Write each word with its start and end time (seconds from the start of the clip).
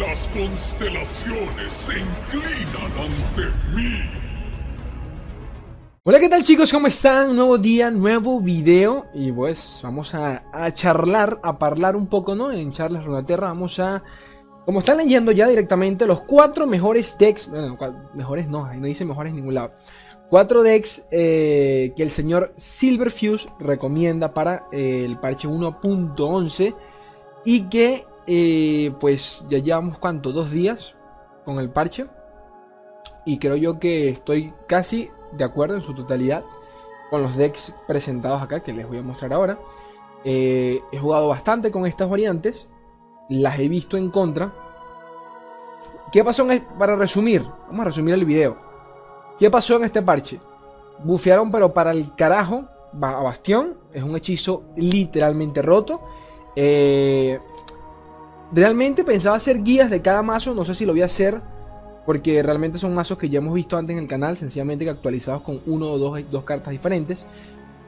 Las 0.00 0.28
constelaciones 0.28 1.74
se 1.74 1.92
inclinan 1.92 2.90
ante 2.96 3.42
mí. 3.76 4.00
Hola, 6.04 6.18
¿qué 6.18 6.28
tal 6.30 6.42
chicos? 6.42 6.72
¿Cómo 6.72 6.86
están? 6.86 7.36
Nuevo 7.36 7.58
día, 7.58 7.90
nuevo 7.90 8.40
video 8.40 9.08
y 9.12 9.30
pues 9.30 9.80
vamos 9.82 10.14
a, 10.14 10.42
charlar, 10.72 11.38
a 11.42 11.50
hablar 11.50 11.96
un 11.96 12.06
poco, 12.06 12.34
¿no? 12.34 12.50
En 12.50 12.72
Charlas 12.72 13.04
Runaterra 13.04 13.48
vamos 13.48 13.78
a, 13.78 14.02
como 14.64 14.78
están 14.78 14.96
leyendo 14.96 15.32
ya 15.32 15.46
directamente, 15.46 16.06
los 16.06 16.22
cuatro 16.22 16.66
mejores 16.66 17.18
decks, 17.18 17.50
bueno, 17.50 17.76
mejores 18.14 18.48
no, 18.48 18.64
ahí 18.64 18.80
no 18.80 18.86
dice 18.86 19.04
mejores 19.04 19.30
en 19.30 19.36
ningún 19.36 19.54
lado. 19.54 19.72
Cuatro 20.30 20.62
decks 20.62 21.08
eh, 21.10 21.92
que 21.94 22.02
el 22.02 22.10
señor 22.10 22.54
Silverfuse 22.56 23.50
recomienda 23.58 24.32
para 24.32 24.66
eh, 24.72 25.04
el 25.04 25.18
parche 25.18 25.46
1.11 25.46 26.74
y 27.44 27.68
que 27.68 28.06
eh, 28.32 28.92
pues 29.00 29.44
ya 29.48 29.58
llevamos 29.58 29.98
cuánto, 29.98 30.30
dos 30.30 30.52
días 30.52 30.94
con 31.44 31.58
el 31.58 31.70
parche 31.70 32.06
y 33.26 33.38
creo 33.38 33.56
yo 33.56 33.80
que 33.80 34.08
estoy 34.08 34.54
casi 34.68 35.10
de 35.32 35.42
acuerdo 35.42 35.74
en 35.74 35.80
su 35.80 35.94
totalidad 35.94 36.44
con 37.10 37.22
los 37.22 37.36
decks 37.36 37.74
presentados 37.88 38.40
acá 38.40 38.62
que 38.62 38.72
les 38.72 38.86
voy 38.86 38.98
a 38.98 39.02
mostrar 39.02 39.32
ahora. 39.32 39.58
he 40.24 40.80
jugado 41.00 41.26
bastante 41.26 41.72
con 41.72 41.86
estas 41.86 42.08
variantes, 42.08 42.68
las 43.28 43.58
he 43.58 43.68
visto 43.68 43.96
en 43.96 44.10
contra. 44.10 44.52
¿Qué 46.12 46.22
pasó? 46.22 46.46
Para 46.78 46.94
resumir, 46.94 47.44
vamos 47.66 47.80
a 47.80 47.84
resumir 47.86 48.14
el 48.14 48.24
video. 48.24 48.56
¿Qué 49.40 49.50
pasó 49.50 49.74
en 49.76 49.84
este 49.84 50.02
parche? 50.02 50.40
Bufearon 51.02 51.50
pero 51.50 51.74
para 51.74 51.92
el 51.92 52.14
carajo 52.14 52.68
a 53.00 53.22
Bastión. 53.22 53.78
Es 53.92 54.02
un 54.02 54.16
hechizo 54.16 54.64
literalmente 54.76 55.62
roto. 55.62 56.02
Eh, 56.54 57.40
realmente 58.52 59.04
pensaba 59.04 59.36
hacer 59.36 59.62
guías 59.62 59.90
de 59.90 60.02
cada 60.02 60.22
mazo. 60.22 60.54
No 60.54 60.64
sé 60.64 60.74
si 60.74 60.86
lo 60.86 60.92
voy 60.92 61.02
a 61.02 61.06
hacer. 61.06 61.40
Porque 62.06 62.42
realmente 62.42 62.78
son 62.78 62.94
mazos 62.94 63.18
que 63.18 63.28
ya 63.28 63.38
hemos 63.38 63.54
visto 63.54 63.76
antes 63.76 63.94
en 63.94 64.02
el 64.02 64.08
canal. 64.08 64.36
Sencillamente 64.36 64.84
que 64.84 64.90
actualizados 64.90 65.42
con 65.42 65.60
uno 65.66 65.90
o 65.90 65.98
dos, 65.98 66.20
dos 66.30 66.44
cartas 66.44 66.72
diferentes. 66.72 67.26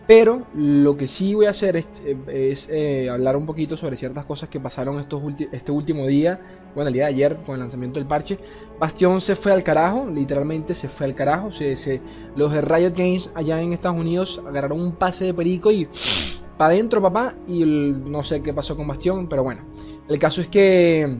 Pero 0.06 0.46
lo 0.54 0.96
que 0.96 1.06
sí 1.06 1.34
voy 1.34 1.46
a 1.46 1.50
hacer 1.50 1.76
es, 1.76 1.86
eh, 2.04 2.54
eh, 2.68 3.08
hablar 3.08 3.36
un 3.36 3.46
poquito 3.46 3.76
sobre 3.76 3.96
ciertas 3.96 4.24
cosas 4.24 4.48
que 4.48 4.58
pasaron 4.58 4.98
estos 4.98 5.22
este 5.52 5.70
último 5.70 6.06
día, 6.06 6.40
bueno, 6.74 6.88
el 6.88 6.94
día 6.94 7.04
de 7.04 7.10
ayer 7.10 7.36
con 7.46 7.54
el 7.54 7.60
lanzamiento 7.60 8.00
del 8.00 8.08
parche. 8.08 8.38
Bastión 8.80 9.20
se 9.20 9.36
fue 9.36 9.52
al 9.52 9.62
carajo, 9.62 10.06
literalmente 10.12 10.74
se 10.74 10.88
fue 10.88 11.06
al 11.06 11.14
carajo. 11.14 11.52
Se, 11.52 12.00
los 12.34 12.50
de 12.50 12.62
Riot 12.62 12.94
Games 12.96 13.30
allá 13.34 13.60
en 13.60 13.72
Estados 13.72 13.98
Unidos 13.98 14.42
agarraron 14.46 14.80
un 14.80 14.92
pase 14.92 15.26
de 15.26 15.34
perico 15.34 15.70
y 15.70 15.88
para 16.58 16.74
adentro, 16.74 17.00
papá. 17.00 17.36
Y 17.46 17.64
no 17.64 18.24
sé 18.24 18.42
qué 18.42 18.52
pasó 18.52 18.76
con 18.76 18.88
Bastión, 18.88 19.28
pero 19.28 19.44
bueno. 19.44 19.62
El 20.08 20.18
caso 20.18 20.40
es 20.40 20.48
que 20.48 21.16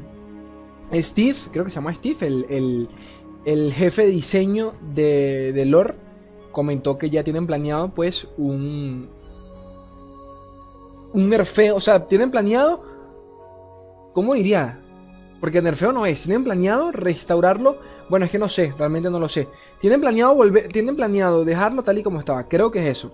Steve, 0.95 1.37
creo 1.53 1.65
que 1.65 1.71
se 1.71 1.77
llama 1.77 1.95
Steve, 1.95 2.27
el, 2.27 2.89
el, 3.45 3.73
jefe 3.73 4.03
de 4.03 4.11
diseño 4.11 4.75
de, 4.95 5.53
de 5.53 5.67
Lore 5.67 5.95
comentó 6.51 6.99
que 6.99 7.09
ya 7.09 7.25
tienen 7.25 7.47
planeado 7.47 7.95
pues 7.95 8.29
un 8.37 9.09
un 11.15 11.29
nerfeo, 11.29 11.77
o 11.77 11.81
sea, 11.81 12.07
tienen 12.07 12.31
planeado 12.31 12.83
¿cómo 14.13 14.35
diría? 14.35 14.81
Porque 15.41 15.61
nerfeo 15.61 15.93
no 15.93 16.07
es, 16.07 16.23
tienen 16.23 16.45
planeado 16.45 16.93
restaurarlo, 16.93 17.79
bueno, 18.09 18.27
es 18.27 18.33
que 18.33 18.39
no 18.39 18.49
sé, 18.49 18.75
realmente 18.79 19.11
no 19.11 19.19
lo 19.19 19.29
sé. 19.29 19.49
Tienen 19.79 20.01
planeado 20.01 20.35
volver, 20.35 20.69
tienen 20.69 20.97
planeado 20.97 21.45
dejarlo 21.45 21.83
tal 21.83 21.99
y 21.99 22.03
como 22.03 22.19
estaba, 22.19 22.49
creo 22.49 22.71
que 22.71 22.81
es 22.81 22.99
eso. 22.99 23.13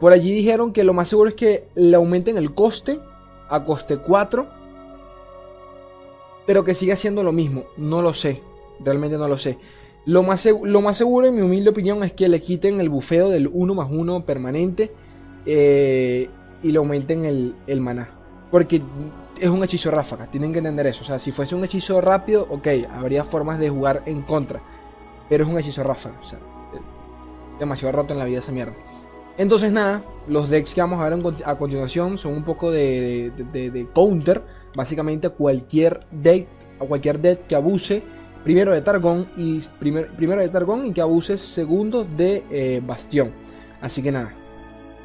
Por 0.00 0.12
allí 0.12 0.32
dijeron 0.32 0.72
que 0.72 0.84
lo 0.84 0.92
más 0.92 1.08
seguro 1.08 1.30
es 1.30 1.36
que 1.36 1.68
le 1.74 1.96
aumenten 1.96 2.36
el 2.36 2.54
coste 2.54 3.00
a 3.48 3.64
coste 3.64 3.98
4, 3.98 4.63
pero 6.46 6.64
que 6.64 6.74
siga 6.74 6.96
siendo 6.96 7.22
lo 7.22 7.32
mismo, 7.32 7.64
no 7.76 8.02
lo 8.02 8.14
sé, 8.14 8.42
realmente 8.80 9.16
no 9.16 9.28
lo 9.28 9.38
sé. 9.38 9.58
Lo 10.06 10.22
más, 10.22 10.46
lo 10.46 10.82
más 10.82 10.96
seguro, 10.96 11.26
en 11.26 11.34
mi 11.34 11.40
humilde 11.40 11.70
opinión, 11.70 12.02
es 12.04 12.12
que 12.12 12.28
le 12.28 12.40
quiten 12.40 12.80
el 12.80 12.90
bufeo 12.90 13.30
del 13.30 13.48
1 13.50 13.74
más 13.74 13.88
1 13.90 14.26
permanente 14.26 14.92
eh, 15.46 16.28
y 16.62 16.70
le 16.70 16.78
aumenten 16.78 17.24
el, 17.24 17.54
el 17.66 17.80
maná. 17.80 18.10
Porque 18.50 18.82
es 19.40 19.48
un 19.48 19.64
hechizo 19.64 19.90
ráfaga, 19.90 20.30
tienen 20.30 20.52
que 20.52 20.58
entender 20.58 20.86
eso. 20.86 21.02
O 21.02 21.06
sea, 21.06 21.18
si 21.18 21.32
fuese 21.32 21.54
un 21.54 21.64
hechizo 21.64 22.00
rápido, 22.00 22.46
ok, 22.50 22.68
habría 22.92 23.24
formas 23.24 23.58
de 23.58 23.70
jugar 23.70 24.02
en 24.06 24.22
contra. 24.22 24.60
Pero 25.28 25.44
es 25.44 25.50
un 25.50 25.58
hechizo 25.58 25.82
ráfaga, 25.82 26.18
o 26.20 26.24
sea, 26.24 26.38
demasiado 27.58 27.92
roto 27.92 28.12
en 28.12 28.18
la 28.18 28.24
vida 28.26 28.40
esa 28.40 28.52
mierda. 28.52 28.74
Entonces, 29.36 29.72
nada, 29.72 30.04
los 30.28 30.48
decks 30.48 30.74
que 30.74 30.80
vamos 30.80 31.00
a 31.00 31.08
ver 31.08 31.34
a 31.44 31.58
continuación 31.58 32.18
son 32.18 32.34
un 32.34 32.44
poco 32.44 32.70
de, 32.70 33.32
de, 33.52 33.88
counter. 33.92 34.42
Básicamente, 34.74 35.28
cualquier 35.30 36.06
deck, 36.10 36.48
a 36.80 36.84
cualquier 36.84 37.20
deck 37.20 37.46
que 37.46 37.54
abuse 37.54 38.02
primero 38.44 38.72
de 38.72 38.82
Targón 38.82 39.26
y 39.36 39.58
primero 39.80 40.40
de 40.40 40.48
Targón 40.50 40.86
y 40.86 40.92
que 40.92 41.00
abuse 41.00 41.38
segundo 41.38 42.04
de 42.04 42.44
eh, 42.50 42.80
Bastión. 42.84 43.32
Así 43.80 44.02
que 44.02 44.12
nada, 44.12 44.34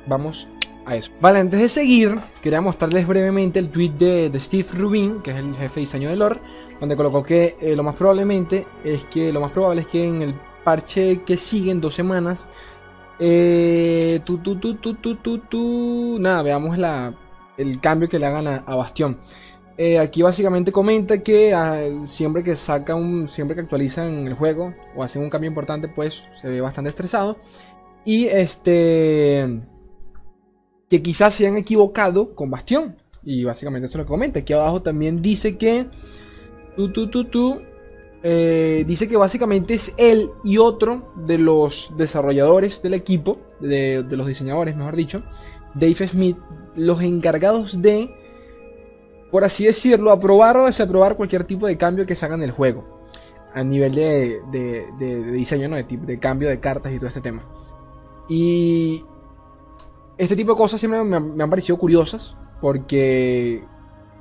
vamos 0.06 0.48
a 0.86 0.96
eso. 0.96 1.12
Vale, 1.22 1.40
antes 1.40 1.60
de 1.60 1.70
seguir, 1.70 2.16
quería 2.44 2.62
mostrarles 2.62 3.08
brevemente 3.08 3.58
el 3.60 3.70
tweet 3.70 3.92
de, 3.92 4.40
Steve 4.40 4.68
Rubin, 4.74 5.22
que 5.22 5.32
es 5.32 5.38
el 5.38 5.56
jefe 5.56 5.80
de 5.80 5.86
diseño 5.86 6.10
de 6.10 6.18
lore, 6.18 6.40
donde 6.80 6.96
colocó 6.96 7.24
que 7.24 7.58
eh, 7.62 7.76
lo 7.76 7.84
más 7.84 7.96
probablemente 7.96 8.68
es 8.84 9.06
que 9.06 9.32
lo 9.32 9.40
más 9.40 9.52
probable 9.52 9.82
es 9.82 9.88
que 9.88 10.06
en 10.06 10.22
el 10.22 10.36
parche 10.64 11.24
que 11.24 11.38
sigue 11.38 11.72
en 11.72 11.82
dos 11.82 11.96
semanas, 11.96 12.50
eh, 13.20 14.22
tu, 14.26 14.38
tu, 14.38 14.56
tu, 14.56 16.18
nada, 16.20 16.42
veamos 16.42 16.78
la, 16.78 17.14
el 17.58 17.80
cambio 17.80 18.08
que 18.08 18.20
le 18.20 18.26
hagan 18.26 18.48
a 18.48 18.76
Bastión. 18.76 19.18
Eh, 19.82 19.98
aquí 19.98 20.22
básicamente 20.22 20.74
comenta 20.74 21.24
que 21.24 21.54
ah, 21.54 21.80
siempre 22.06 22.44
que 22.44 22.58
saca 22.58 22.98
siempre 23.28 23.56
que 23.56 23.62
actualizan 23.62 24.28
el 24.28 24.34
juego 24.34 24.74
o 24.94 25.04
hacen 25.04 25.22
un 25.22 25.30
cambio 25.30 25.48
importante, 25.48 25.88
pues 25.88 26.28
se 26.34 26.50
ve 26.50 26.60
bastante 26.60 26.90
estresado. 26.90 27.38
Y 28.04 28.26
este 28.26 29.62
que 30.90 31.02
quizás 31.02 31.34
se 31.34 31.48
han 31.48 31.56
equivocado 31.56 32.36
con 32.36 32.52
Bastión. 32.52 32.98
Y 33.24 33.46
básicamente 33.46 33.86
eso 33.86 33.98
lo 33.98 34.06
comenta. 34.06 34.42
Aquí 34.42 34.52
abajo 34.52 34.82
también 34.82 35.22
dice 35.22 35.58
que 35.58 35.88
tú, 36.76 36.92
tú, 36.92 37.10
tú, 37.10 37.24
tú, 37.24 37.62
eh, 38.22 38.84
dice 38.86 39.08
que 39.08 39.16
básicamente 39.16 39.76
es 39.76 39.94
él 39.98 40.30
y 40.44 40.58
otro 40.58 41.14
de 41.26 41.38
los 41.38 41.94
desarrolladores 41.96 42.82
del 42.82 42.96
equipo, 42.96 43.40
de, 43.62 44.04
de 44.04 44.18
los 44.18 44.28
diseñadores, 44.28 44.76
mejor 44.76 44.98
dicho, 44.98 45.24
Dave 45.74 46.06
Smith, 46.06 46.38
los 46.76 47.02
encargados 47.02 47.82
de 47.82 48.19
por 49.32 49.44
así 49.44 49.66
decirlo, 49.66 50.12
aprobar 50.12 50.58
o 50.58 50.66
desaprobar 50.66 51.16
cualquier 51.16 51.44
tipo 51.44 51.68
de 51.68 51.78
cambio 51.78 52.06
que 52.06 52.16
se 52.16 52.26
haga 52.26 52.36
en 52.36 52.44
el 52.44 52.52
juego. 52.52 53.00
A 53.54 53.64
nivel 53.64 53.94
de, 53.94 55.32
diseño, 55.32 55.68
¿no? 55.68 55.76
De, 55.76 55.84
de, 55.84 56.20
cambio 56.20 56.50
de 56.50 56.60
cartas 56.60 56.94
y 56.94 56.98
todo 56.98 57.08
este 57.08 57.22
tema. 57.22 57.44
Y 58.28 59.04
este 60.18 60.36
tipo 60.36 60.52
de 60.52 60.58
cosas 60.58 60.80
siempre 60.80 61.04
me, 61.04 61.44
han 61.44 61.50
parecido 61.50 61.78
curiosas 61.78 62.36
porque 62.62 63.64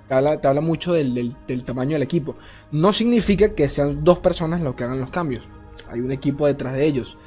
te 0.06 0.14
habla, 0.14 0.60
mucho 0.60 0.92
del, 0.94 1.36
tamaño 1.66 1.94
del 1.94 2.02
equipo. 2.02 2.36
No 2.70 2.92
significa 2.92 3.54
que 3.54 3.68
sean 3.68 4.04
dos 4.04 4.20
personas 4.20 4.62
los 4.62 4.74
que 4.74 4.84
hagan 4.84 5.00
los 5.00 5.10
cambios. 5.10 5.44
Hay 5.90 6.00
un 6.00 6.12
equipo 6.12 6.46
detrás 6.46 6.74
de 6.74 6.86
ellos. 6.86 7.18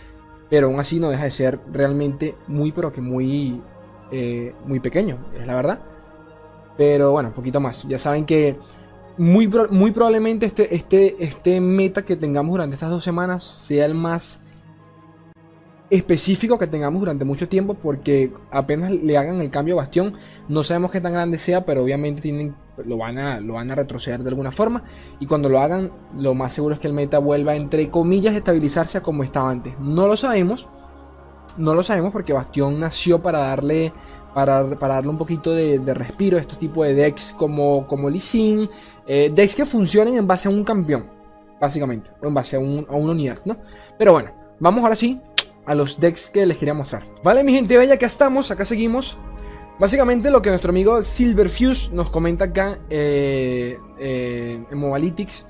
Pero 0.50 0.68
aún 0.68 0.80
así 0.80 1.00
no 1.00 1.10
deja 1.10 1.26
de 1.26 1.32
ser 1.32 1.60
realmente 1.72 2.36
muy, 2.48 2.72
pero 2.72 2.92
que 2.92 3.02
muy, 3.02 3.62
eh, 4.12 4.54
muy 4.66 4.80
pequeño. 4.80 5.18
Es 5.40 5.46
la 5.46 5.56
verdad. 5.56 5.80
Pero 6.82 7.12
bueno, 7.12 7.30
un 7.30 7.36
poquito 7.36 7.60
más. 7.60 7.84
Ya 7.88 8.00
saben 8.00 8.26
que 8.26 8.58
muy, 9.16 9.48
muy 9.70 9.92
probablemente 9.92 10.48
este, 10.48 10.74
este, 10.74 11.24
este 11.24 11.62
meta 11.62 12.02
que 12.02 12.16
tengamos 12.16 12.54
durante 12.54 12.74
estas 12.74 12.90
dos 12.90 13.04
semanas 13.04 13.44
sea 13.44 13.86
el 13.86 13.94
más 13.94 14.42
específico 15.92 16.58
que 16.58 16.66
tengamos 16.66 17.00
durante 17.00 17.24
mucho 17.24 17.48
tiempo 17.48 17.76
porque 17.76 18.34
apenas 18.50 18.90
le 18.90 19.16
hagan 19.16 19.42
el 19.42 19.52
cambio 19.52 19.76
a 19.76 19.84
Bastión, 19.84 20.16
no 20.48 20.64
sabemos 20.64 20.90
qué 20.90 21.00
tan 21.00 21.14
grande 21.14 21.38
sea, 21.38 21.66
pero 21.68 21.84
obviamente 21.84 22.20
tienen, 22.20 22.56
lo, 22.84 22.98
van 22.98 23.20
a, 23.20 23.40
lo 23.40 23.54
van 23.54 23.70
a 23.70 23.76
retroceder 23.76 24.24
de 24.24 24.30
alguna 24.30 24.52
forma 24.52 24.84
y 25.20 25.28
cuando 25.28 25.50
lo 25.50 25.60
hagan, 25.60 25.92
lo 26.18 26.34
más 26.34 26.56
seguro 26.56 26.74
es 26.74 26.82
que 26.82 26.88
el 26.88 26.96
meta 26.96 27.20
vuelva 27.20 27.56
entre 27.56 27.92
comillas 27.92 28.34
a 28.34 28.38
estabilizarse 28.38 29.02
como 29.04 29.24
estaba 29.24 29.52
antes. 29.52 29.80
No 29.80 30.08
lo 30.08 30.18
sabemos, 30.18 30.68
no 31.58 31.76
lo 31.76 31.84
sabemos 31.84 32.12
porque 32.12 32.34
Bastión 32.34 32.80
nació 32.80 33.22
para 33.22 33.38
darle 33.38 33.94
para, 34.34 34.64
darle 34.64 35.10
un 35.10 35.18
poquito 35.18 35.54
de, 35.54 35.80
respiro 35.94 36.38
a 36.38 36.42
estos 36.42 36.58
tipos 36.58 36.86
de 36.88 36.94
decks 36.94 37.34
como, 37.38 37.88
como 37.88 38.10
Lee 38.10 38.20
Sin, 38.20 38.70
eh, 39.06 39.32
decks 39.34 39.56
que 39.56 39.66
funcionen 39.66 40.16
en 40.16 40.28
base 40.28 40.48
a 40.48 40.52
un 40.52 40.64
campeón, 40.64 41.10
básicamente, 41.60 42.12
o 42.22 42.28
en 42.28 42.34
base 42.34 42.56
a, 42.56 42.60
una 42.60 42.88
unidad, 42.92 43.40
¿no? 43.46 43.58
Pero 43.98 44.14
bueno, 44.14 44.32
vamos 44.60 44.84
ahora 44.84 44.96
sí 44.96 45.20
a 45.66 45.76
los 45.76 46.00
decks 46.00 46.30
que 46.30 46.46
les 46.46 46.58
quería 46.58 46.74
mostrar. 46.74 47.06
Vale, 47.24 47.44
mi 47.44 47.54
gente 47.54 47.78
bella, 47.78 47.96
acá 47.96 48.06
estamos, 48.06 48.52
acá 48.52 48.66
seguimos. 48.66 49.18
Básicamente 49.80 50.30
lo 50.30 50.42
que 50.42 50.50
nuestro 50.50 50.70
amigo 50.70 51.02
Silverfuse 51.02 51.92
nos 51.92 52.10
comenta 52.10 52.46
acá 52.46 52.80
eh, 52.90 53.80
eh, 54.00 54.64
en 54.70 54.78
Mobalytics. 54.78 55.48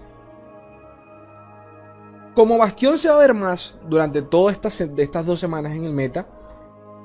Como 2.33 2.57
Bastión 2.57 2.97
se 2.97 3.09
va 3.09 3.15
a 3.15 3.19
ver 3.19 3.33
más 3.33 3.77
durante 3.89 4.21
todas 4.21 4.57
estas 4.97 5.25
dos 5.25 5.39
semanas 5.39 5.73
en 5.73 5.83
el 5.83 5.93
meta, 5.93 6.27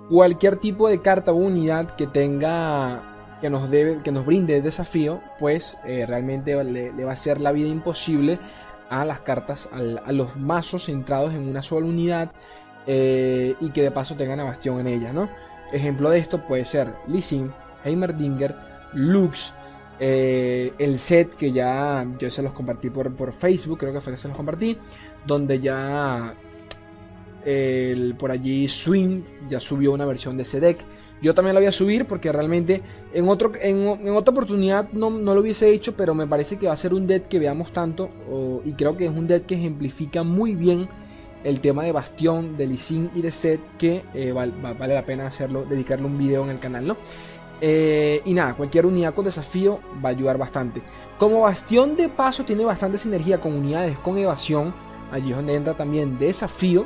cualquier 0.09 0.57
tipo 0.57 0.89
de 0.89 1.01
carta 1.01 1.33
o 1.33 1.37
unidad 1.37 1.91
que 1.91 2.07
tenga 2.07 3.03
que 3.41 3.51
nos, 3.51 3.69
que 3.69 4.13
nos 4.13 4.25
brinde 4.25 4.63
desafío, 4.63 5.21
pues 5.39 5.77
eh, 5.85 6.07
realmente 6.07 6.63
le, 6.65 7.05
va 7.05 7.13
a 7.13 7.17
ser 7.17 7.41
la 7.41 7.53
vida 7.53 7.69
imposible 7.69 8.39
a 8.89 9.05
las 9.05 9.21
cartas, 9.21 9.69
a 9.73 10.13
los 10.13 10.37
mazos 10.37 10.87
centrados 10.87 11.35
en 11.35 11.49
una 11.49 11.63
sola 11.63 11.87
unidad 11.87 12.33
eh, 12.87 13.55
y 13.61 13.71
que 13.71 13.83
de 13.83 13.91
paso 13.91 14.15
tengan 14.15 14.41
a 14.41 14.45
Bastión 14.45 14.81
en 14.81 14.87
ella, 14.87 15.13
¿no? 15.13 15.29
Ejemplo 15.73 16.11
de 16.11 16.19
esto 16.19 16.47
puede 16.47 16.65
ser 16.65 16.95
Lee 17.09 17.51
Heimerdinger, 17.85 18.55
Lux, 18.95 19.53
eh, 19.99 20.73
el 20.79 20.99
set 20.99 21.35
que 21.35 21.51
ya 21.53 22.07
yo 22.19 22.31
se 22.31 22.43
los 22.43 22.53
compartí 22.53 22.91
por, 22.91 23.15
por, 23.15 23.33
Facebook, 23.33 23.79
creo 23.79 23.93
que 23.93 24.01
fue 24.01 24.13
que 24.13 24.19
se 24.19 24.29
los 24.29 24.37
compartí, 24.37 24.79
donde 25.27 25.59
ya 25.59 26.35
por 28.19 28.31
allí 28.31 28.69
Swing 28.69 29.23
ya 29.49 29.61
subió 29.61 29.93
una 29.93 30.05
versión 30.05 30.37
de 30.37 30.43
ese 30.43 30.61
deck. 30.61 30.85
Yo 31.23 31.33
también 31.33 31.55
la 31.55 31.61
voy 31.61 31.69
a 31.69 31.73
subir 31.73 32.05
porque 32.05 32.31
realmente 32.31 32.83
en, 33.15 33.29
otra 33.29 34.33
oportunidad 34.33 34.91
no, 34.93 35.11
lo 35.11 35.41
hubiese 35.41 35.71
hecho, 35.71 35.97
pero 35.97 36.15
me 36.15 36.27
parece 36.27 36.59
que 36.59 36.67
va 36.67 36.75
a 36.75 36.77
ser 36.77 36.93
un 36.93 37.07
deck 37.07 37.29
que 37.29 37.39
veamos 37.39 37.73
tanto 37.73 38.11
y 38.65 38.73
creo 38.73 38.97
que 38.97 39.07
es 39.07 39.11
un 39.11 39.27
deck 39.27 39.47
que 39.47 39.55
ejemplifica 39.55 40.23
muy 40.23 40.55
bien 40.55 40.89
el 41.47 41.61
tema 41.61 41.85
de 41.85 41.93
Bastión, 41.93 42.57
de 42.57 42.77
Sin 42.77 43.11
y 43.15 43.23
de 43.23 43.31
Set 43.31 43.61
que 43.79 44.05
eh, 44.15 44.33
vale, 44.33 44.95
la 44.95 45.07
pena 45.07 45.29
hacerlo, 45.29 45.65
dedicarle 45.65 46.05
un 46.05 46.19
video 46.19 46.43
en 46.43 46.51
el 46.51 46.59
canal, 46.59 46.87
¿no? 46.87 46.97
Eh, 47.61 48.21
y 48.25 48.35
nada, 48.35 48.55
cualquier 48.55 48.85
unidad 48.85 49.15
con 49.15 49.25
desafío 49.25 49.79
va 50.05 50.09
a 50.09 50.13
ayudar 50.13 50.39
bastante. 50.39 50.83
Como 51.19 51.43
Bastión 51.43 51.97
de 51.97 52.09
paso 52.09 52.45
tiene 52.45 52.65
bastante 52.65 52.99
sinergia 52.99 53.41
con 53.41 53.55
unidades 53.55 53.97
con 53.99 54.19
evasión, 54.19 54.75
allí 55.13 55.31
es 55.31 55.37
donde 55.37 55.55
entra 55.55 55.75
también 55.75 56.19
desafío, 56.19 56.85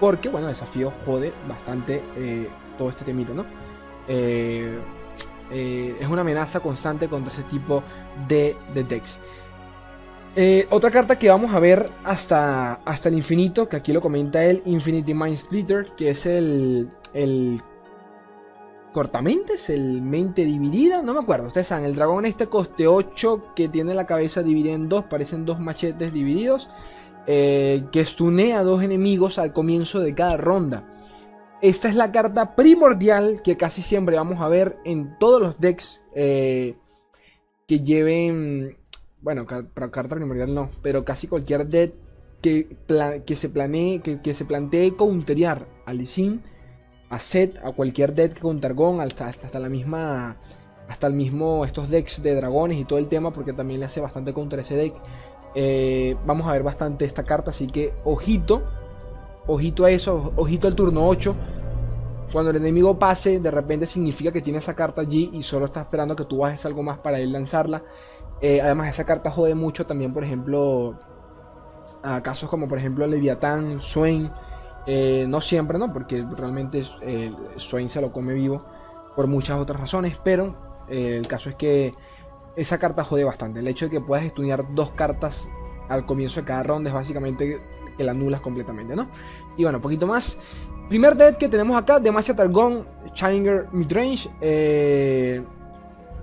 porque 0.00 0.28
bueno, 0.28 0.48
desafío 0.48 0.92
jode 1.04 1.32
bastante 1.48 2.02
eh, 2.16 2.48
todo 2.76 2.90
este 2.90 3.04
temito, 3.04 3.34
¿no? 3.34 3.44
Eh, 4.06 4.78
es 5.50 6.06
una 6.06 6.20
amenaza 6.20 6.60
constante 6.60 7.08
contra 7.08 7.32
ese 7.32 7.42
tipo 7.44 7.82
de, 8.28 8.54
decks. 8.74 9.18
otra 10.70 10.90
carta 10.90 11.18
que 11.18 11.30
vamos 11.30 11.54
a 11.54 11.58
ver 11.58 11.90
hasta, 12.04 12.74
hasta 12.84 13.08
el 13.08 13.14
infinito, 13.14 13.66
que 13.66 13.76
aquí 13.76 13.92
lo 13.92 14.02
comenta 14.02 14.44
él, 14.44 14.62
Infinity 14.66 15.14
Mind 15.14 15.36
Splitter, 15.36 15.92
que 15.96 16.10
es 16.10 16.26
el, 16.26 16.90
el 17.14 17.62
cortamentes, 18.92 19.70
el 19.70 20.02
mente 20.02 20.44
dividida, 20.44 21.02
no 21.02 21.14
me 21.14 21.20
acuerdo, 21.20 21.46
ustedes 21.48 21.68
saben, 21.68 21.84
el 21.84 21.94
dragón 21.94 22.26
este 22.26 22.46
coste 22.46 22.86
8 22.86 23.52
que 23.54 23.68
tiene 23.68 23.94
la 23.94 24.06
cabeza 24.06 24.42
dividida 24.42 24.74
en 24.74 24.88
dos, 24.88 25.04
parecen 25.04 25.44
dos 25.44 25.60
machetes 25.60 26.12
divididos, 26.12 26.68
eh, 27.28 27.84
que 27.92 28.00
estunea 28.00 28.58
a 28.58 28.64
dos 28.64 28.82
enemigos 28.82 29.38
al 29.38 29.52
comienzo 29.52 30.00
de 30.00 30.14
cada 30.14 30.36
ronda. 30.36 30.88
Esta 31.62 31.88
es 31.88 31.94
la 31.94 32.10
carta 32.10 32.56
primordial 32.56 33.42
que 33.42 33.56
casi 33.56 33.82
siempre 33.82 34.16
vamos 34.16 34.40
a 34.40 34.48
ver 34.48 34.78
en 34.84 35.16
todos 35.18 35.40
los 35.40 35.58
decks 35.58 36.02
eh, 36.14 36.76
que 37.66 37.80
lleven, 37.80 38.78
bueno, 39.20 39.46
carta 39.46 40.16
primordial 40.16 40.54
no, 40.54 40.70
pero 40.82 41.04
casi 41.04 41.28
cualquier 41.28 41.66
deck 41.66 41.94
que, 42.40 43.36
se 43.36 43.48
planee, 43.48 44.00
que, 44.00 44.34
se 44.34 44.44
plantee 44.44 44.96
counterear 44.96 45.68
al 45.86 45.98
Lee 45.98 46.40
a 47.10 47.18
Set, 47.18 47.58
a 47.64 47.72
cualquier 47.72 48.14
deck 48.14 48.38
con 48.38 48.60
Targón, 48.60 49.00
hasta, 49.00 49.26
hasta, 49.26 49.58
la 49.58 49.68
misma. 49.68 50.36
Hasta 50.88 51.06
el 51.06 51.14
mismo. 51.14 51.64
Estos 51.64 51.90
decks 51.90 52.22
de 52.22 52.34
dragones 52.34 52.78
y 52.78 52.84
todo 52.84 52.98
el 52.98 53.08
tema. 53.08 53.32
Porque 53.32 53.52
también 53.52 53.80
le 53.80 53.86
hace 53.86 54.00
bastante 54.00 54.32
contra 54.32 54.62
ese 54.62 54.74
deck. 54.76 54.94
Eh, 55.54 56.16
vamos 56.26 56.46
a 56.46 56.52
ver 56.52 56.62
bastante 56.62 57.04
esta 57.04 57.24
carta. 57.24 57.50
Así 57.50 57.66
que 57.66 57.94
ojito. 58.04 58.62
Ojito 59.46 59.84
a 59.84 59.90
eso. 59.90 60.32
Ojito 60.36 60.68
al 60.68 60.74
turno 60.74 61.06
8. 61.06 61.34
Cuando 62.32 62.50
el 62.50 62.56
enemigo 62.56 62.98
pase, 62.98 63.40
de 63.40 63.50
repente 63.50 63.86
significa 63.86 64.30
que 64.30 64.42
tiene 64.42 64.58
esa 64.58 64.74
carta 64.74 65.00
allí 65.00 65.30
y 65.32 65.42
solo 65.42 65.64
está 65.64 65.80
esperando 65.80 66.14
que 66.14 66.24
tú 66.24 66.38
bajes 66.38 66.66
algo 66.66 66.82
más 66.82 66.98
para 66.98 67.18
él 67.18 67.32
lanzarla. 67.32 67.82
Eh, 68.40 68.60
además, 68.60 68.90
esa 68.90 69.04
carta 69.04 69.30
jode 69.30 69.54
mucho 69.54 69.86
también, 69.86 70.12
por 70.12 70.22
ejemplo, 70.22 70.98
a 72.02 72.22
casos 72.22 72.50
como 72.50 72.68
por 72.68 72.78
ejemplo 72.78 73.06
Leviatán, 73.06 73.80
Swain, 73.80 74.30
eh, 74.86 75.24
no 75.26 75.40
siempre, 75.40 75.78
¿no? 75.78 75.90
Porque 75.90 76.24
realmente 76.36 76.82
Swain 77.56 77.88
se 77.88 78.00
lo 78.02 78.12
come 78.12 78.34
vivo 78.34 78.62
por 79.16 79.26
muchas 79.26 79.58
otras 79.58 79.80
razones, 79.80 80.20
pero 80.22 80.84
el 80.88 81.26
caso 81.26 81.48
es 81.48 81.56
que 81.56 81.94
esa 82.56 82.78
carta 82.78 83.04
jode 83.04 83.24
bastante. 83.24 83.60
El 83.60 83.68
hecho 83.68 83.86
de 83.86 83.90
que 83.92 84.00
puedas 84.00 84.24
estudiar 84.24 84.74
dos 84.74 84.90
cartas 84.90 85.48
al 85.88 86.06
comienzo 86.06 86.40
de 86.40 86.46
cada 86.46 86.62
ronda 86.62 86.90
es 86.90 86.94
básicamente 86.94 87.60
que 87.96 88.04
la 88.04 88.12
anulas 88.12 88.40
completamente, 88.40 88.94
¿no? 88.94 89.08
Y 89.56 89.64
bueno, 89.64 89.80
poquito 89.80 90.06
más. 90.06 90.38
Primer 90.88 91.16
deck 91.16 91.36
que 91.36 91.48
tenemos 91.48 91.76
acá, 91.76 92.00
Demacia 92.00 92.34
Targon, 92.34 92.86
Challenger 93.14 93.68
Midrange. 93.72 94.30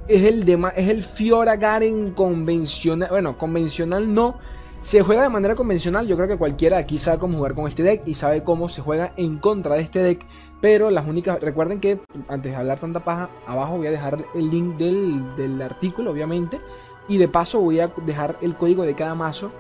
es 0.08 0.24
el, 0.24 0.50
es 0.76 0.90
el 0.90 1.04
Fiora 1.04 1.56
Garen 1.56 2.12
convencional. 2.12 3.10
Bueno, 3.10 3.38
convencional 3.38 4.12
no 4.14 4.40
se 4.86 5.02
juega 5.02 5.24
de 5.24 5.30
manera 5.30 5.56
convencional, 5.56 6.06
yo 6.06 6.16
creo 6.16 6.28
que 6.28 6.38
cualquiera 6.38 6.78
aquí 6.78 7.00
sabe 7.00 7.18
cómo 7.18 7.38
jugar 7.38 7.56
con 7.56 7.68
este 7.68 7.82
deck 7.82 8.04
y 8.06 8.14
sabe 8.14 8.44
cómo 8.44 8.70
se 8.70 8.84
juega 8.84 9.14
en 9.18 9.40
contra 9.40 9.74
de 9.74 9.82
este 9.82 9.98
deck. 9.98 10.24
Pero 10.62 10.92
las 10.92 11.08
únicas, 11.08 11.42
recuerden 11.42 11.80
que 11.80 12.02
antes 12.28 12.52
de 12.52 12.56
hablar 12.56 12.80
tanta 12.80 13.04
paja, 13.04 13.32
abajo 13.48 13.78
voy 13.78 13.88
a 13.88 13.92
dejar 13.92 14.24
el 14.36 14.52
link 14.52 14.78
del, 14.78 15.60
artículo, 15.64 16.12
obviamente. 16.12 16.62
Y 17.08 17.18
de 17.18 17.28
paso 17.28 17.62
voy 17.62 17.80
a 17.80 17.88
dejar 18.06 18.38
el 18.44 18.58
código 18.58 18.84
de 18.84 18.94
cada 18.94 19.16
mazo 19.16 19.52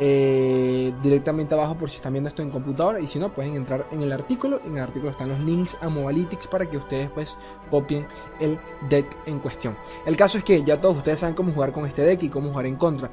eh, 0.00 0.94
directamente 1.02 1.54
abajo 1.54 1.74
por 1.74 1.90
si 1.90 1.96
están 1.96 2.14
viendo 2.14 2.28
esto 2.28 2.40
en 2.40 2.50
computadora 2.50 3.00
y 3.00 3.06
si 3.06 3.18
no 3.18 3.34
pueden 3.34 3.56
entrar 3.56 3.86
en 3.92 4.00
el 4.00 4.12
artículo 4.12 4.60
en 4.64 4.78
el 4.78 4.82
artículo 4.82 5.12
están 5.12 5.28
los 5.28 5.38
links 5.38 5.76
a 5.80 5.88
Mobalytics 5.88 6.48
para 6.48 6.68
que 6.68 6.78
ustedes 6.78 7.08
pues 7.10 7.38
copien 7.70 8.04
el 8.40 8.58
deck 8.88 9.06
en 9.26 9.38
cuestión 9.38 9.76
el 10.04 10.16
caso 10.16 10.38
es 10.38 10.42
que 10.42 10.64
ya 10.64 10.80
todos 10.80 10.96
ustedes 10.96 11.20
saben 11.20 11.36
cómo 11.36 11.52
jugar 11.52 11.70
con 11.70 11.86
este 11.86 12.02
deck 12.02 12.24
y 12.24 12.28
cómo 12.28 12.50
jugar 12.50 12.66
en 12.66 12.74
contra 12.74 13.08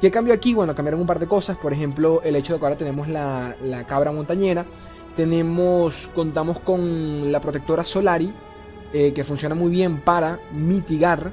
¿Qué 0.00 0.10
cambió 0.10 0.34
aquí? 0.34 0.52
Bueno, 0.52 0.74
cambiaron 0.74 1.00
un 1.00 1.06
par 1.06 1.18
de 1.18 1.26
cosas. 1.26 1.56
Por 1.56 1.72
ejemplo, 1.72 2.20
el 2.22 2.36
hecho 2.36 2.52
de 2.52 2.58
que 2.58 2.66
ahora 2.66 2.76
tenemos 2.76 3.08
la, 3.08 3.84
cabra 3.88 4.12
montañera. 4.12 4.66
Tenemos, 5.16 6.08
contamos 6.08 6.60
con 6.60 7.32
la 7.32 7.40
protectora 7.40 7.82
Solari, 7.82 8.30
eh, 8.92 9.14
que 9.14 9.24
funciona 9.24 9.54
muy 9.54 9.70
bien 9.70 10.02
para 10.02 10.38
mitigar 10.52 11.32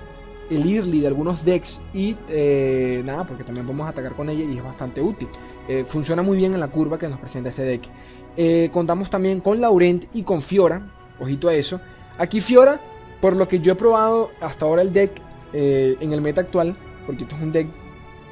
el 0.50 0.66
early 0.66 1.02
de 1.02 1.08
algunos 1.08 1.44
decks. 1.44 1.82
Y 1.94 2.16
eh, 2.30 3.02
nada, 3.04 3.28
porque 3.28 3.44
también 3.44 3.66
podemos 3.66 3.90
atacar 3.90 4.14
con 4.14 4.30
ella 4.30 4.46
y 4.46 4.58
es 4.58 4.64
bastante 4.64 5.02
útil. 5.02 5.28
Eh, 5.68 5.84
funciona 5.86 6.22
muy 6.22 6.38
bien 6.38 6.54
en 6.54 6.62
la 6.62 6.70
curva 6.70 6.98
que 6.98 7.10
nos 7.10 7.20
presenta 7.20 7.50
este 7.50 7.64
deck. 7.64 8.72
contamos 8.72 9.10
también 9.10 9.42
con 9.42 9.60
Laurent 9.60 10.06
y 10.14 10.24
con 10.24 10.42
Fiora. 10.42 10.82
Ojito 11.20 11.50
a 11.50 11.54
eso. 11.54 11.82
Aquí 12.18 12.40
Fiora, 12.40 12.80
por 13.20 13.36
lo 13.36 13.50
que 13.50 13.60
yo 13.60 13.74
he 13.74 13.76
probado 13.76 14.32
hasta 14.40 14.66
ahora 14.66 14.82
el 14.82 14.94
deck 14.94 15.22
en 15.52 16.14
el 16.14 16.22
meta 16.22 16.42
actual, 16.42 16.76
porque 17.06 17.24
esto 17.24 17.36
es 17.36 17.42
un 17.42 17.52
deck 17.52 17.83